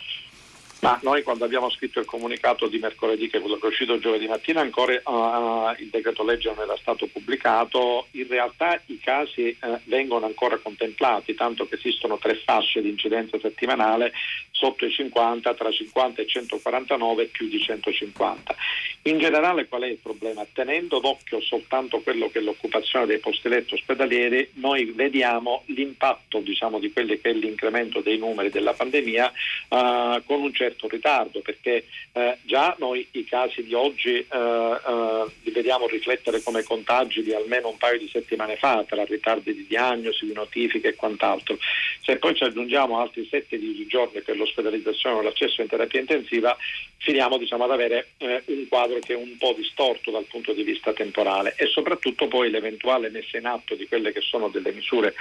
Ma 0.88 0.98
noi 1.04 1.22
quando 1.22 1.44
abbiamo 1.44 1.70
scritto 1.70 2.00
il 2.00 2.06
comunicato 2.06 2.68
di 2.68 2.80
mercoledì, 2.80 3.28
che 3.28 3.40
è 3.40 3.42
quello 3.42 3.58
che 3.58 3.66
è 3.66 3.70
uscito 3.70 4.00
giovedì 4.00 4.26
mattina, 4.26 4.62
ancora 4.62 4.94
uh, 4.94 5.82
il 5.82 5.90
decreto 5.90 6.24
legge 6.24 6.48
non 6.48 6.64
era 6.64 6.78
stato 6.78 7.08
pubblicato, 7.08 8.08
in 8.12 8.26
realtà 8.30 8.82
i 8.86 8.98
casi 8.98 9.58
uh, 9.64 9.78
vengono 9.84 10.28
ancora 10.28 10.56
contemplati, 10.56 11.36
tanto 11.36 11.68
che 11.68 11.76
esistono 11.76 12.18
tre 12.18 12.36
fasce 12.36 12.82
di 12.82 12.88
incidenza 12.88 13.38
settimanale 13.38 14.14
sotto 14.52 14.86
i 14.86 14.92
50, 14.92 15.54
tra 15.56 15.70
50 15.70 16.22
e 16.22 16.26
149 16.26 17.26
più 17.26 17.50
di 17.50 17.60
150. 17.60 18.56
In 19.04 19.20
generale 19.20 19.68
qual 19.68 19.84
è 19.84 19.88
il 19.88 20.00
problema? 20.02 20.46
Tenendo 20.52 21.00
d'occhio 21.00 21.42
soltanto 21.42 22.00
quello 22.00 22.30
che 22.30 22.40
è 22.40 22.42
l'occupazione 22.42 23.06
dei 23.06 23.20
posti 23.20 23.50
letto 23.50 23.76
ospedalieri, 23.76 24.52
noi 24.54 24.86
vediamo 24.86 25.64
l'impatto 25.68 26.40
diciamo, 26.40 26.80
di 26.80 26.92
quelli 26.92 27.20
che 27.20 27.30
è 27.30 27.34
l'incremento 27.34 28.00
dei 28.00 28.18
numeri 28.18 28.50
della 28.50 28.74
pandemia 28.74 29.32
uh, 29.68 30.24
con 30.26 30.42
un 30.42 30.54
certo 30.54 30.77
certo 30.78 30.88
ritardo 30.88 31.42
perché 31.42 31.86
eh, 32.14 32.38
già 32.44 32.76
noi 32.78 33.06
i 33.12 33.26
casi 33.26 33.64
di 33.64 33.74
oggi 33.74 34.16
eh, 34.16 34.26
eh, 34.30 35.26
li 35.42 35.52
vediamo 35.52 35.88
riflettere 35.88 36.42
come 36.44 36.64
contagi 36.64 37.24
di 37.24 37.34
almeno 37.34 37.70
un 37.70 37.78
paio 37.78 37.98
di 37.98 38.08
settimane 38.08 38.56
fa 38.56 38.86
tra 38.88 39.04
ritardi 39.04 39.54
di 39.54 39.66
diagnosi, 39.68 40.28
di 40.28 40.34
notifiche 40.34 40.90
e 40.90 40.96
quant'altro. 40.96 41.58
Se 42.02 42.18
poi 42.18 42.36
ci 42.36 42.44
aggiungiamo 42.44 43.00
altri 43.00 43.28
7-10 43.30 43.88
giorni 43.88 44.22
per 44.22 44.38
l'ospedalizzazione 44.38 45.18
o 45.18 45.22
l'accesso 45.22 45.62
in 45.62 45.68
terapia 45.68 46.00
intensiva, 46.00 46.56
finiamo 46.98 47.38
diciamo, 47.38 47.64
ad 47.64 47.72
avere 47.72 48.10
eh, 48.18 48.44
un 48.46 48.68
quadro 48.70 49.00
che 49.00 49.14
è 49.14 49.18
un 49.18 49.36
po' 49.38 49.54
distorto 49.58 50.12
dal 50.12 50.26
punto 50.26 50.54
di 50.54 50.64
vista 50.64 50.94
temporale 50.94 51.56
e 51.58 51.66
soprattutto 51.68 52.28
poi 52.28 52.50
l'eventuale 52.50 53.10
messa 53.10 53.38
in 53.38 53.46
atto 53.46 53.76
di 53.76 53.88
quelle 53.88 54.12
che 54.12 54.22
sono 54.22 54.50
delle 54.50 54.72
misure 54.72 55.14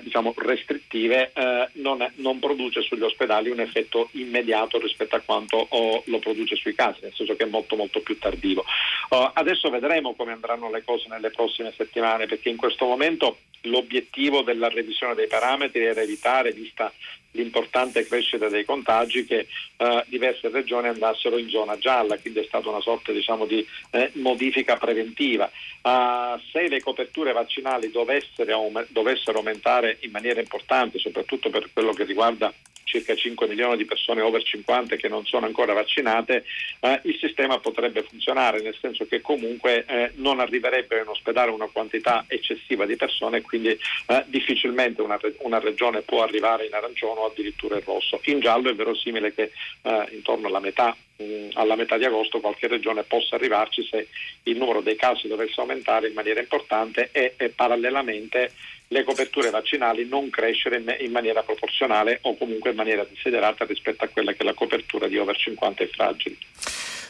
diciamo, 0.00 0.34
restrittive 0.36 1.32
non, 1.74 2.04
non 2.16 2.38
produce 2.38 2.80
sugli 2.82 3.02
ospedali 3.02 3.50
un 3.50 3.60
effetto 3.60 4.08
immediato 4.12 4.78
rispetto 4.86 5.16
a 5.16 5.20
quanto 5.20 5.66
oh, 5.68 6.02
lo 6.06 6.18
produce 6.18 6.56
sui 6.56 6.74
casi, 6.74 7.00
nel 7.02 7.14
senso 7.14 7.36
che 7.36 7.44
è 7.44 7.48
molto 7.48 7.76
molto 7.76 8.00
più 8.00 8.18
tardivo. 8.18 8.64
Uh, 9.10 9.30
adesso 9.34 9.70
vedremo 9.70 10.14
come 10.14 10.32
andranno 10.32 10.70
le 10.70 10.82
cose 10.84 11.08
nelle 11.08 11.30
prossime 11.30 11.72
settimane, 11.76 12.26
perché 12.26 12.48
in 12.48 12.56
questo 12.56 12.86
momento 12.86 13.38
l'obiettivo 13.62 14.42
della 14.42 14.68
revisione 14.68 15.14
dei 15.14 15.26
parametri 15.26 15.84
era 15.84 16.00
evitare, 16.00 16.52
vista 16.52 16.92
l'importante 17.32 18.06
crescita 18.06 18.48
dei 18.48 18.64
contagi, 18.64 19.26
che 19.26 19.46
uh, 19.76 20.02
diverse 20.06 20.48
regioni 20.48 20.88
andassero 20.88 21.36
in 21.36 21.48
zona 21.50 21.76
gialla, 21.78 22.18
quindi 22.18 22.40
è 22.40 22.44
stata 22.44 22.68
una 22.68 22.80
sorta 22.80 23.12
diciamo, 23.12 23.44
di 23.44 23.64
eh, 23.90 24.10
modifica 24.14 24.76
preventiva. 24.76 25.50
Uh, 25.82 26.40
se 26.50 26.68
le 26.68 26.80
coperture 26.80 27.32
vaccinali 27.32 27.90
dovessero, 27.90 28.72
dovessero 28.88 29.38
aumentare 29.38 29.98
in 30.00 30.10
maniera 30.10 30.40
importante, 30.40 30.98
soprattutto 30.98 31.50
per 31.50 31.68
quello 31.72 31.92
che 31.92 32.04
riguarda 32.04 32.52
circa 32.86 33.16
5 33.16 33.48
milioni 33.48 33.76
di 33.76 33.84
persone 33.84 34.20
over 34.20 34.42
50 34.42 34.94
che 34.96 35.08
non 35.08 35.26
sono 35.26 35.46
ancora 35.46 35.72
vaccinate, 35.72 36.44
eh, 36.80 37.00
il 37.04 37.18
sistema 37.20 37.58
potrebbe 37.58 38.02
funzionare, 38.02 38.62
nel 38.62 38.76
senso 38.80 39.06
che 39.06 39.20
comunque 39.20 39.84
eh, 39.86 40.12
non 40.14 40.38
arriverebbe 40.38 41.00
in 41.00 41.08
ospedale 41.08 41.50
una 41.50 41.66
quantità 41.66 42.24
eccessiva 42.28 42.86
di 42.86 42.96
persone 42.96 43.42
quindi 43.42 43.68
eh, 43.68 44.24
difficilmente 44.26 45.02
una, 45.02 45.18
una, 45.38 45.58
regione 45.58 46.02
può 46.02 46.22
arrivare 46.22 46.66
in 46.66 46.74
arancione 46.74 47.20
o 47.20 47.26
addirittura 47.26 47.76
in 47.76 47.82
rosso. 47.84 48.20
In 48.24 48.40
giallo 48.40 48.70
è 48.70 48.74
verosimile 48.74 49.34
che 49.34 49.50
eh, 49.82 50.08
intorno 50.12 50.46
alla 50.46 50.60
metà 50.60 50.96
mm, 51.20 51.48
alla 51.54 51.74
metà 51.74 51.98
di 51.98 52.04
agosto 52.04 52.40
qualche 52.40 52.68
regione 52.68 53.02
possa 53.02 53.34
arrivarci 53.34 53.84
se 53.84 54.08
il 54.44 54.56
numero 54.56 54.80
dei 54.80 54.96
casi 54.96 55.26
dovesse 55.26 55.60
aumentare 55.60 56.08
in 56.08 56.14
maniera 56.14 56.40
importante 56.40 57.08
e, 57.10 57.34
e 57.36 57.48
parallelamente 57.48 58.52
le 58.88 59.04
coperture 59.04 59.50
vaccinali 59.50 60.06
non 60.06 60.30
crescere 60.30 60.82
in 61.00 61.10
maniera 61.10 61.42
proporzionale 61.42 62.18
o 62.22 62.36
comunque 62.36 62.70
in 62.70 62.76
maniera 62.76 63.04
desiderata 63.04 63.64
rispetto 63.64 64.04
a 64.04 64.08
quella 64.08 64.32
che 64.32 64.38
è 64.38 64.44
la 64.44 64.54
copertura 64.54 65.08
di 65.08 65.18
over 65.18 65.36
50 65.36 65.82
e 65.82 65.88
fragili. 65.88 66.38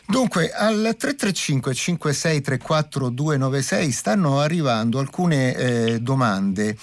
Dunque, 0.08 0.52
al 0.52 0.94
335 0.96 1.74
5634 1.74 3.08
296 3.08 3.90
stanno 3.90 4.38
arrivando 4.38 5.00
alcune 5.00 5.54
eh, 5.54 6.00
domande 6.00 6.76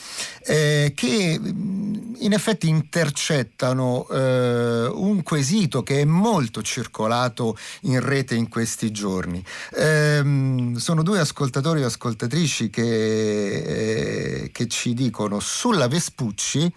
eh, 0.45 0.91
che 0.93 1.39
mm, 1.39 2.15
in 2.19 2.33
effetti 2.33 2.67
intercettano 2.67 4.05
eh, 4.09 4.87
un 4.87 5.23
quesito 5.23 5.83
che 5.83 6.01
è 6.01 6.05
molto 6.05 6.61
circolato 6.61 7.57
in 7.83 8.01
rete 8.01 8.35
in 8.35 8.49
questi 8.49 8.91
giorni. 8.91 9.41
Ehm, 9.77 10.75
sono 10.75 11.01
due 11.01 11.19
ascoltatori 11.19 11.79
e 11.79 11.85
ascoltatrici 11.85 12.69
che, 12.69 14.43
eh, 14.43 14.51
che 14.51 14.67
ci 14.67 14.93
dicono 14.93 15.39
sulla 15.39 15.87
Vespucci, 15.87 16.71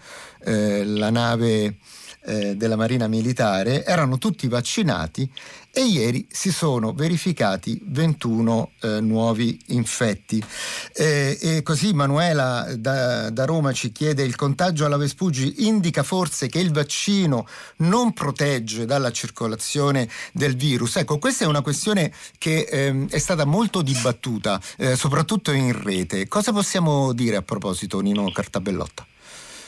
eh, 0.45 0.85
la 0.85 1.09
nave 1.09 1.75
eh, 2.27 2.55
della 2.55 2.75
Marina 2.75 3.07
Militare 3.07 3.85
erano 3.85 4.17
tutti 4.17 4.47
vaccinati 4.47 5.29
e 5.71 5.85
ieri 5.85 6.27
si 6.29 6.51
sono 6.51 6.91
verificati 6.93 7.79
21 7.85 8.71
eh, 8.81 8.99
nuovi 8.99 9.59
infetti. 9.67 10.43
Eh, 10.93 11.37
e 11.39 11.61
così 11.61 11.93
Manuela 11.93 12.75
da, 12.75 13.29
da, 13.29 13.45
Roma 13.45 13.71
ci 13.73 13.91
chiede 13.91 14.23
il 14.23 14.35
contagio 14.35 14.85
alla 14.85 14.97
Vespugi 14.97 15.67
indica 15.67 16.01
forse 16.01 16.47
che 16.47 16.59
il 16.59 16.71
vaccino 16.71 17.47
non 17.77 18.11
protegge 18.13 18.85
dalla 18.85 19.11
circolazione 19.11 20.09
del 20.33 20.55
virus. 20.55 20.95
Ecco, 20.95 21.19
questa 21.19 21.45
è 21.45 21.47
una 21.47 21.61
questione 21.61 22.11
che 22.39 22.67
ehm, 22.69 23.09
è 23.09 23.19
stata 23.19 23.45
molto 23.45 23.83
dibattuta, 23.83 24.59
eh, 24.77 24.95
soprattutto 24.95 25.51
in 25.51 25.79
rete. 25.79 26.27
Cosa 26.27 26.51
possiamo 26.51 27.13
dire 27.13 27.35
a 27.35 27.41
proposito, 27.43 27.99
Nino 27.99 28.31
Cartabellotta? 28.31 29.05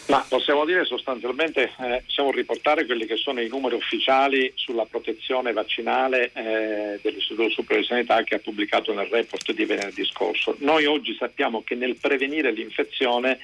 Ma 0.10 0.26
possiamo 0.28 0.66
dire 0.66 0.86
sostanzialmente, 0.86 1.72
eh, 1.80 2.02
possiamo 2.04 2.32
riportare 2.32 2.88
quelli 2.88 3.06
che 3.06 3.16
sono 3.16 3.42
i 3.42 3.48
numeri 3.48 3.76
ufficiali 3.76 4.52
sulla 4.56 4.86
protezione 4.86 5.54
vaccinale 5.54 6.32
eh, 6.34 7.00
dell'Istituto 7.04 7.48
Superiore 7.50 7.82
di 7.82 7.88
Sanità 7.88 8.24
che 8.24 8.36
ha 8.36 8.40
pubblicato 8.40 8.92
nel 8.92 9.06
report 9.06 9.52
di 9.52 9.66
venerdì 9.66 10.04
scorso. 10.06 10.56
Noi 10.62 10.86
oggi 10.86 11.16
sappiamo 11.16 11.62
che 11.62 11.76
nel 11.76 11.96
prevenire 11.96 12.52
l'infezione 12.52 13.38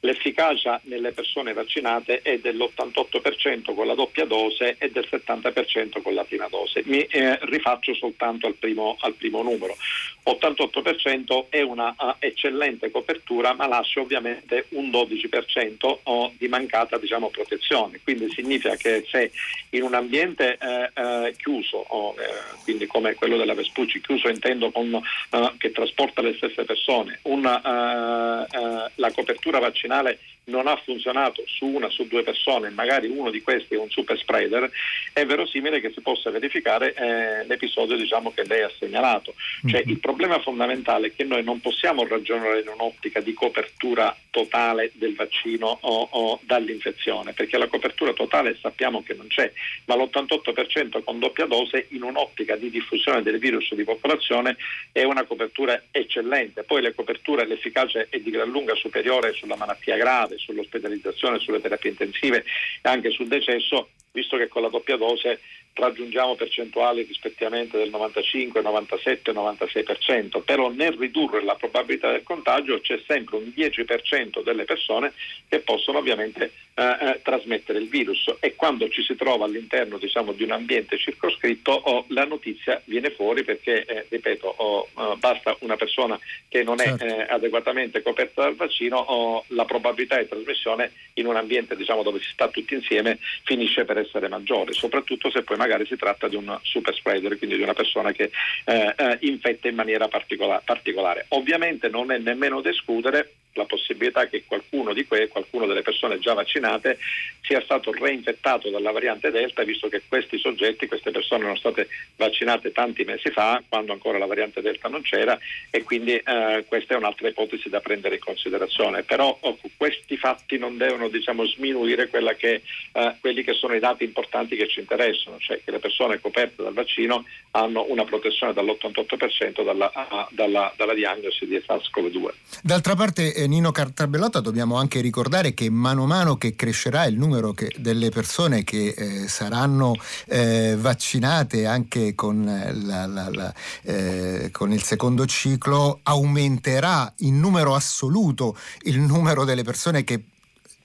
L'efficacia 0.00 0.80
nelle 0.84 1.10
persone 1.10 1.52
vaccinate 1.52 2.22
è 2.22 2.38
dell'88% 2.38 3.74
con 3.74 3.84
la 3.84 3.94
doppia 3.94 4.26
dose 4.26 4.76
e 4.78 4.92
del 4.92 5.08
70% 5.10 6.00
con 6.02 6.14
la 6.14 6.22
prima 6.22 6.46
dose. 6.48 6.82
Mi 6.84 7.02
eh, 7.02 7.36
rifaccio 7.42 7.92
soltanto 7.94 8.46
al 8.46 8.54
primo, 8.54 8.96
al 9.00 9.14
primo, 9.14 9.42
numero. 9.42 9.76
88% 10.24 11.46
è 11.48 11.62
una 11.62 11.96
uh, 11.98 12.14
eccellente 12.20 12.92
copertura, 12.92 13.54
ma 13.54 13.66
lascia 13.66 14.00
ovviamente 14.00 14.66
un 14.70 14.88
12% 14.88 15.98
oh, 16.04 16.32
di 16.38 16.46
mancata 16.46 16.96
diciamo, 16.96 17.30
protezione. 17.30 17.98
Quindi 18.04 18.30
significa 18.30 18.76
che 18.76 19.04
se 19.10 19.32
in 19.70 19.82
un 19.82 19.94
ambiente 19.94 20.58
eh, 20.60 20.90
eh, 20.94 21.34
chiuso, 21.36 21.78
oh, 21.88 22.14
quindi 22.62 22.86
come 22.86 23.14
quello 23.14 23.36
della 23.36 23.54
Vespucci, 23.54 24.00
chiuso 24.00 24.28
intendo 24.28 24.70
con, 24.70 24.92
uh, 24.92 25.56
che 25.56 25.72
trasporta 25.72 26.22
le 26.22 26.34
stesse 26.36 26.62
persone, 26.62 27.18
una, 27.22 28.46
la 28.94 29.12
copertura 29.12 29.58
vaccinale 29.58 29.87
vaccinale 29.88 30.18
non 30.48 30.66
ha 30.66 30.76
funzionato 30.76 31.42
su 31.46 31.66
una 31.66 31.88
su 31.90 32.06
due 32.06 32.22
persone, 32.22 32.70
magari 32.70 33.08
uno 33.08 33.30
di 33.30 33.42
questi 33.42 33.74
è 33.74 33.78
un 33.78 33.90
super 33.90 34.18
spreader, 34.18 34.70
è 35.12 35.24
verosimile 35.24 35.80
che 35.80 35.92
si 35.92 36.00
possa 36.00 36.30
verificare 36.30 36.94
eh, 36.94 37.46
l'episodio 37.46 37.96
diciamo, 37.96 38.32
che 38.32 38.44
lei 38.46 38.62
ha 38.62 38.70
segnalato. 38.78 39.34
Cioè, 39.66 39.80
mm-hmm. 39.80 39.90
Il 39.90 39.98
problema 39.98 40.38
fondamentale 40.40 41.08
è 41.08 41.12
che 41.14 41.24
noi 41.24 41.42
non 41.42 41.60
possiamo 41.60 42.06
ragionare 42.06 42.60
in 42.60 42.68
un'ottica 42.68 43.20
di 43.20 43.32
copertura 43.32 44.14
totale 44.30 44.90
del 44.94 45.14
vaccino 45.14 45.78
o, 45.80 46.08
o 46.10 46.40
dall'infezione, 46.42 47.32
perché 47.32 47.58
la 47.58 47.66
copertura 47.66 48.12
totale 48.12 48.56
sappiamo 48.60 49.02
che 49.02 49.14
non 49.14 49.26
c'è, 49.28 49.50
ma 49.86 49.96
l'88% 49.96 51.02
con 51.02 51.18
doppia 51.18 51.46
dose 51.46 51.86
in 51.90 52.02
un'ottica 52.02 52.56
di 52.56 52.70
diffusione 52.70 53.22
del 53.22 53.38
virus 53.38 53.74
di 53.74 53.84
popolazione 53.84 54.56
è 54.92 55.02
una 55.02 55.24
copertura 55.24 55.82
eccellente. 55.90 56.62
Poi 56.62 56.82
le 56.82 56.94
coperture, 56.94 57.46
l'efficacia 57.46 58.06
è 58.08 58.18
di 58.18 58.30
gran 58.30 58.50
lunga 58.50 58.74
superiore 58.74 59.32
sulla 59.32 59.56
malattia 59.56 59.96
grave 59.96 60.37
sull'ospedalizzazione, 60.38 61.38
sulle 61.38 61.60
terapie 61.60 61.90
intensive 61.90 62.44
e 62.82 62.88
anche 62.88 63.10
sul 63.10 63.28
decesso, 63.28 63.90
visto 64.12 64.36
che 64.36 64.48
con 64.48 64.62
la 64.62 64.68
doppia 64.68 64.96
dose 64.96 65.40
raggiungiamo 65.78 66.34
percentuali 66.34 67.02
rispettivamente 67.02 67.78
del 67.78 67.90
95, 67.90 68.60
97 68.60 69.30
e 69.30 69.34
96%, 69.34 70.42
però 70.44 70.70
nel 70.70 70.92
ridurre 70.92 71.42
la 71.42 71.54
probabilità 71.54 72.10
del 72.10 72.22
contagio 72.22 72.80
c'è 72.80 73.00
sempre 73.06 73.36
un 73.36 73.52
10% 73.54 74.42
delle 74.42 74.64
persone 74.64 75.12
che 75.48 75.60
possono 75.60 75.98
ovviamente 75.98 76.52
eh, 76.74 76.82
eh, 76.82 77.20
trasmettere 77.22 77.78
il 77.78 77.88
virus 77.88 78.32
e 78.40 78.54
quando 78.54 78.88
ci 78.88 79.02
si 79.02 79.14
trova 79.14 79.44
all'interno 79.44 79.98
diciamo, 79.98 80.32
di 80.32 80.42
un 80.44 80.52
ambiente 80.52 80.98
circoscritto 80.98 81.72
oh, 81.72 82.04
la 82.08 82.24
notizia 82.24 82.80
viene 82.84 83.10
fuori 83.10 83.44
perché, 83.44 83.84
eh, 83.84 84.06
ripeto, 84.08 84.54
oh, 84.56 84.88
uh, 84.94 85.16
basta 85.16 85.56
una 85.60 85.76
persona 85.76 86.18
che 86.48 86.62
non 86.62 86.78
certo. 86.78 87.04
è 87.04 87.08
eh, 87.08 87.26
adeguatamente 87.28 88.02
coperta 88.02 88.42
dal 88.42 88.56
vaccino, 88.56 88.96
oh, 88.96 89.44
la 89.48 89.64
probabilità 89.64 90.18
di 90.18 90.28
trasmissione 90.28 90.92
in 91.14 91.26
un 91.26 91.36
ambiente 91.36 91.76
diciamo, 91.76 92.02
dove 92.02 92.20
si 92.20 92.30
sta 92.30 92.48
tutti 92.48 92.74
insieme 92.74 93.18
finisce 93.44 93.84
per 93.84 93.98
essere 93.98 94.28
maggiore, 94.28 94.72
soprattutto 94.72 95.30
se 95.30 95.42
poi 95.42 95.56
magari 95.56 95.67
si 95.84 95.96
tratta 95.96 96.28
di 96.28 96.36
un 96.36 96.58
super 96.62 96.94
spreader, 96.94 97.38
quindi 97.38 97.56
di 97.56 97.62
una 97.62 97.74
persona 97.74 98.12
che 98.12 98.30
eh, 98.64 98.94
eh, 98.96 99.18
infetta 99.22 99.68
in 99.68 99.74
maniera 99.74 100.08
particola- 100.08 100.62
particolare. 100.64 101.26
Ovviamente 101.28 101.88
non 101.88 102.10
è 102.10 102.18
nemmeno 102.18 102.60
da 102.60 102.70
escludere 102.70 103.32
la 103.58 103.66
possibilità 103.66 104.26
che 104.26 104.44
qualcuno 104.46 104.94
di 104.94 105.04
que, 105.06 105.28
qualcuno 105.28 105.66
delle 105.66 105.82
persone 105.82 106.18
già 106.18 106.32
vaccinate 106.32 106.98
sia 107.42 107.60
stato 107.62 107.92
reinfettato 107.92 108.70
dalla 108.70 108.92
variante 108.92 109.30
Delta, 109.30 109.64
visto 109.64 109.88
che 109.88 110.02
questi 110.08 110.38
soggetti, 110.38 110.86
queste 110.86 111.10
persone 111.10 111.42
erano 111.42 111.56
state 111.56 111.88
vaccinate 112.16 112.72
tanti 112.72 113.04
mesi 113.04 113.30
fa, 113.30 113.62
quando 113.68 113.92
ancora 113.92 114.18
la 114.18 114.26
variante 114.26 114.60
Delta 114.60 114.88
non 114.88 115.02
c'era, 115.02 115.38
e 115.70 115.82
quindi 115.82 116.12
eh, 116.12 116.64
questa 116.66 116.94
è 116.94 116.96
un'altra 116.96 117.28
ipotesi 117.28 117.68
da 117.68 117.80
prendere 117.80 118.16
in 118.16 118.20
considerazione. 118.20 119.02
Però 119.02 119.36
oh, 119.40 119.58
questi 119.76 120.16
fatti 120.16 120.58
non 120.58 120.76
devono 120.76 121.08
diciamo, 121.08 121.44
sminuire 121.46 122.08
che, 122.36 122.62
eh, 122.92 123.14
quelli 123.20 123.42
che 123.42 123.54
sono 123.54 123.74
i 123.74 123.80
dati 123.80 124.04
importanti 124.04 124.56
che 124.56 124.68
ci 124.68 124.80
interessano, 124.80 125.38
cioè 125.38 125.60
che 125.64 125.70
le 125.70 125.78
persone 125.78 126.20
coperte 126.20 126.62
dal 126.62 126.72
vaccino 126.72 127.24
hanno 127.52 127.86
una 127.88 128.04
protezione 128.04 128.52
dall'88% 128.52 129.64
dalla, 129.64 129.90
dalla, 130.30 130.72
dalla 130.76 130.94
diagnosi 130.94 131.46
di 131.46 131.56
SARS-CoV-2. 131.66 132.28
D'altra 132.62 132.94
parte, 132.94 133.34
eh, 133.34 133.47
Nino 133.48 133.72
Cartabellotta 133.72 134.40
dobbiamo 134.40 134.76
anche 134.76 135.00
ricordare 135.00 135.54
che 135.54 135.70
mano 135.70 136.02
a 136.02 136.06
mano 136.06 136.36
che 136.36 136.54
crescerà 136.54 137.06
il 137.06 137.16
numero 137.16 137.52
che, 137.52 137.72
delle 137.78 138.10
persone 138.10 138.62
che 138.62 138.88
eh, 138.88 139.26
saranno 139.26 139.94
eh, 140.26 140.76
vaccinate 140.78 141.64
anche 141.64 142.14
con, 142.14 142.46
eh, 142.46 142.74
la, 142.74 143.06
la, 143.06 143.30
la, 143.30 143.54
eh, 143.82 144.50
con, 144.52 144.70
il 144.70 144.82
secondo 144.82 145.24
ciclo 145.24 146.00
aumenterà 146.02 147.10
in 147.20 147.40
numero 147.40 147.74
assoluto 147.74 148.54
il 148.82 149.00
numero 149.00 149.44
delle 149.44 149.62
persone 149.62 150.04
che 150.04 150.22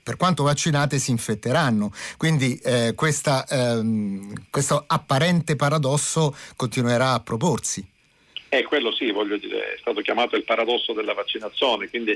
per 0.02 0.16
quanto 0.16 0.44
vaccinate 0.44 1.00
si 1.00 1.12
infetteranno. 1.12 1.92
Quindi 2.16 2.56
eh, 2.58 2.94
questa, 2.96 3.46
ehm, 3.46 4.48
questo 4.50 4.84
apparente 4.88 5.58
paradosso 5.58 6.34
continuerà 6.56 7.12
a 7.12 7.20
proporsi. 7.20 7.92
Eh, 8.54 8.62
quello 8.66 8.92
sì, 8.92 9.10
voglio 9.10 9.38
dire, 9.38 9.74
è 9.74 9.78
stato 9.80 10.02
chiamato 10.02 10.36
il 10.36 10.44
paradosso 10.44 10.94
della 10.94 11.16
vaccinazione, 11.16 11.90
quindi 11.90 12.16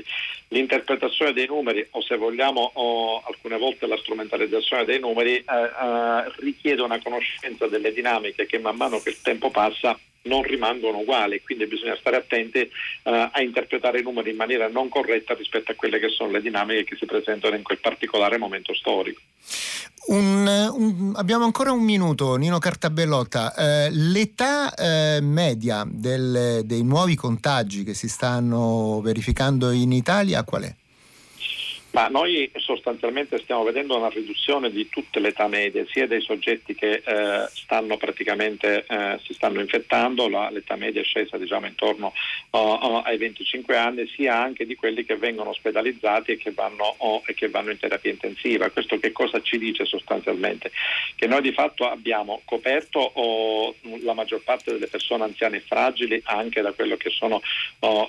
l'interpretazione 0.50 1.32
dei 1.32 1.48
numeri 1.48 1.84
o 1.90 2.00
se 2.00 2.16
vogliamo 2.16 2.70
o 2.74 3.20
alcune 3.26 3.58
volte 3.58 3.88
la 3.88 3.96
strumentalizzazione 3.96 4.84
dei 4.84 5.00
numeri 5.00 5.34
eh, 5.34 5.42
eh, 5.42 6.32
richiede 6.36 6.82
una 6.82 7.02
conoscenza 7.02 7.66
delle 7.66 7.92
dinamiche 7.92 8.46
che 8.46 8.60
man 8.60 8.76
mano 8.76 9.00
che 9.00 9.08
il 9.08 9.20
tempo 9.20 9.50
passa 9.50 9.98
non 10.28 10.42
rimangono 10.42 10.98
uguali, 10.98 11.42
quindi 11.42 11.66
bisogna 11.66 11.96
stare 11.98 12.16
attenti 12.16 12.60
uh, 12.60 13.28
a 13.32 13.40
interpretare 13.40 14.00
i 14.00 14.02
numeri 14.02 14.30
in 14.30 14.36
maniera 14.36 14.68
non 14.68 14.88
corretta 14.88 15.34
rispetto 15.34 15.72
a 15.72 15.74
quelle 15.74 15.98
che 15.98 16.08
sono 16.08 16.30
le 16.30 16.40
dinamiche 16.40 16.84
che 16.84 16.96
si 16.96 17.06
presentano 17.06 17.56
in 17.56 17.62
quel 17.62 17.78
particolare 17.78 18.38
momento 18.38 18.74
storico. 18.74 19.20
Un, 20.08 20.46
un, 20.46 21.12
abbiamo 21.16 21.44
ancora 21.44 21.72
un 21.72 21.82
minuto, 21.82 22.36
Nino 22.36 22.58
Cartabellotta. 22.58 23.54
Eh, 23.54 23.88
l'età 23.90 24.72
eh, 24.74 25.18
media 25.20 25.84
del, 25.86 26.62
dei 26.64 26.82
nuovi 26.82 27.14
contagi 27.14 27.84
che 27.84 27.94
si 27.94 28.08
stanno 28.08 29.00
verificando 29.02 29.70
in 29.70 29.92
Italia 29.92 30.44
qual 30.44 30.62
è? 30.62 30.74
Ma 31.90 32.08
noi 32.08 32.50
sostanzialmente 32.56 33.38
stiamo 33.38 33.64
vedendo 33.64 33.96
una 33.96 34.10
riduzione 34.10 34.70
di 34.70 34.88
tutte 34.90 35.20
le 35.20 35.28
età 35.28 35.48
medie, 35.48 35.86
sia 35.88 36.06
dei 36.06 36.20
soggetti 36.20 36.74
che 36.74 37.02
eh, 37.02 37.48
stanno 37.50 37.96
praticamente 37.96 38.84
eh, 38.86 39.18
si 39.24 39.32
stanno 39.32 39.60
infettando, 39.60 40.28
la, 40.28 40.50
l'età 40.50 40.76
media 40.76 41.00
è 41.00 41.04
scesa 41.04 41.38
diciamo 41.38 41.66
intorno 41.66 42.12
uh, 42.50 42.58
uh, 42.58 43.02
ai 43.04 43.16
25 43.16 43.76
anni, 43.76 44.06
sia 44.06 44.38
anche 44.38 44.66
di 44.66 44.74
quelli 44.74 45.04
che 45.04 45.16
vengono 45.16 45.50
ospedalizzati 45.50 46.32
e 46.32 46.36
che 46.36 46.52
vanno, 46.52 46.94
uh, 46.98 47.22
e 47.24 47.32
che 47.32 47.48
vanno 47.48 47.70
in 47.70 47.78
terapia 47.78 48.10
intensiva. 48.10 48.68
Questo 48.68 48.98
che 48.98 49.10
cosa 49.10 49.40
ci 49.40 49.56
dice 49.56 49.86
sostanzialmente? 49.86 50.70
Che 51.14 51.26
noi 51.26 51.40
di 51.40 51.52
fatto 51.52 51.88
abbiamo 51.88 52.42
coperto 52.44 53.74
la 54.02 54.12
maggior 54.12 54.42
parte 54.42 54.72
delle 54.72 54.88
persone 54.88 55.24
anziane 55.24 55.56
e 55.56 55.60
fragili 55.60 56.20
anche 56.24 56.60
da 56.60 56.72
quello 56.72 56.96
che 56.96 57.10
sono 57.10 57.40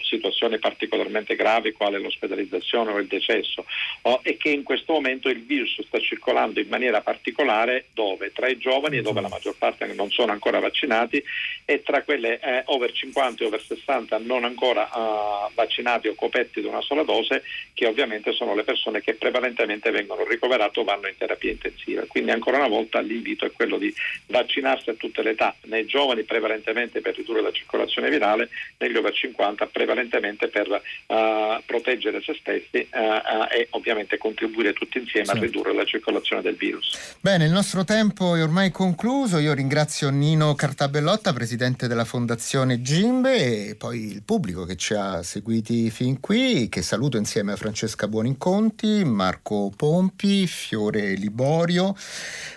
situazioni 0.01 0.59
particolarmente 0.59 1.35
gravi 1.35 1.71
quale 1.71 1.99
l'ospedalizzazione 1.99 2.91
o 2.91 2.97
il 2.97 3.07
decesso 3.07 3.65
oh, 4.03 4.19
e 4.23 4.37
che 4.37 4.49
in 4.49 4.63
questo 4.63 4.93
momento 4.93 5.29
il 5.29 5.43
virus 5.43 5.81
sta 5.85 5.99
circolando 5.99 6.59
in 6.59 6.67
maniera 6.67 7.01
particolare 7.01 7.85
dove? 7.93 8.31
Tra 8.31 8.47
i 8.47 8.57
giovani 8.57 8.97
e 8.97 9.01
dove 9.01 9.21
la 9.21 9.29
maggior 9.29 9.55
parte 9.57 9.85
non 9.93 10.09
sono 10.11 10.31
ancora 10.31 10.59
vaccinati 10.59 11.23
e 11.65 11.81
tra 11.83 12.03
quelle 12.03 12.39
eh, 12.39 12.63
over 12.65 12.91
50 12.91 13.43
e 13.43 13.47
over 13.47 13.61
60 13.61 14.17
non 14.19 14.43
ancora 14.43 14.89
uh, 14.91 15.53
vaccinati 15.53 16.07
o 16.07 16.15
coperti 16.15 16.61
da 16.61 16.69
una 16.69 16.81
sola 16.81 17.03
dose 17.03 17.43
che 17.73 17.85
ovviamente 17.85 18.31
sono 18.33 18.55
le 18.55 18.63
persone 18.63 19.01
che 19.01 19.13
prevalentemente 19.13 19.91
vengono 19.91 20.23
ricoverate 20.25 20.79
o 20.79 20.83
vanno 20.83 21.07
in 21.07 21.17
terapia 21.17 21.51
intensiva. 21.51 22.03
Quindi 22.07 22.31
ancora 22.31 22.57
una 22.57 22.67
volta 22.67 22.99
l'invito 22.99 23.45
è 23.45 23.51
quello 23.51 23.77
di 23.77 23.93
vaccinarsi 24.27 24.89
a 24.89 24.93
tutte 24.93 25.21
le 25.21 25.31
età, 25.31 25.55
nei 25.63 25.85
giovani 25.85 26.23
prevalentemente 26.23 27.01
per 27.01 27.15
ridurre 27.15 27.41
la 27.41 27.51
circolazione 27.51 28.09
virale, 28.09 28.49
negli 28.77 28.95
over 28.95 29.13
50 29.13 29.67
prevalentemente 29.67 30.47
per 30.47 30.69
uh, 30.69 31.61
proteggere 31.65 32.21
se 32.21 32.35
stessi 32.39 32.87
uh, 32.91 33.47
e 33.59 33.67
ovviamente 33.71 34.17
contribuire 34.17 34.71
tutti 34.71 34.99
insieme 34.99 35.25
sì. 35.25 35.31
a 35.31 35.39
ridurre 35.39 35.73
la 35.73 35.83
circolazione 35.83 36.41
del 36.41 36.55
virus. 36.55 37.17
Bene, 37.19 37.43
il 37.43 37.51
nostro 37.51 37.83
tempo 37.83 38.35
è 38.35 38.41
ormai 38.41 38.71
concluso. 38.71 39.37
Io 39.37 39.53
ringrazio 39.53 40.09
Nino 40.09 40.55
Cartabellotta, 40.55 41.33
presidente 41.33 41.87
della 41.87 42.05
Fondazione 42.05 42.81
Gimbe 42.81 43.67
e 43.67 43.75
poi 43.75 44.13
il 44.13 44.23
pubblico 44.23 44.63
che 44.63 44.77
ci 44.77 44.93
ha 44.93 45.21
seguiti 45.23 45.89
fin 45.89 46.21
qui, 46.21 46.69
che 46.69 46.81
saluto 46.81 47.17
insieme 47.17 47.51
a 47.51 47.57
Francesca 47.57 48.07
Buoninconti, 48.07 49.03
Marco 49.03 49.73
Pompi, 49.75 50.47
Fiore 50.47 51.15
Liborio, 51.15 51.93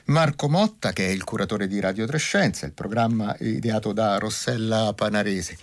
Marco 0.05 0.49
Motta 0.49 0.93
che 0.93 1.09
è 1.09 1.11
il 1.11 1.25
curatore 1.25 1.67
di 1.67 1.81
Radio 1.81 2.07
Trescenza, 2.07 2.65
il 2.65 2.73
programma 2.73 3.35
ideato 3.41 3.93
da 3.93 4.19
Rossella 4.19 4.93
Panarese. 4.95 5.59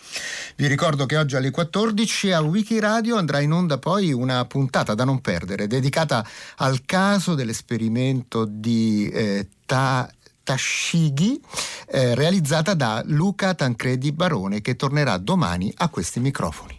Vi 0.57 0.67
ricordo 0.67 1.05
che 1.05 1.15
oggi 1.15 1.37
alle 1.37 1.51
14 1.51 2.33
a 2.33 2.41
Wikiradio 2.41 3.15
andrà 3.15 3.39
in 3.39 3.53
onda 3.53 3.77
poi 3.77 4.11
una 4.11 4.43
puntata 4.43 4.93
da 4.93 5.05
non 5.05 5.21
perdere 5.21 5.28
perdere, 5.29 5.67
dedicata 5.67 6.25
al 6.57 6.85
caso 6.85 7.35
dell'esperimento 7.35 8.45
di 8.45 9.07
eh, 9.09 9.47
Ta 9.63 10.11
Tashigi, 10.41 11.39
eh, 11.85 12.15
realizzata 12.15 12.73
da 12.73 13.03
Luca 13.05 13.53
Tancredi 13.53 14.11
Barone, 14.11 14.61
che 14.61 14.75
tornerà 14.75 15.17
domani 15.17 15.71
a 15.77 15.89
questi 15.89 16.19
microfoni. 16.19 16.78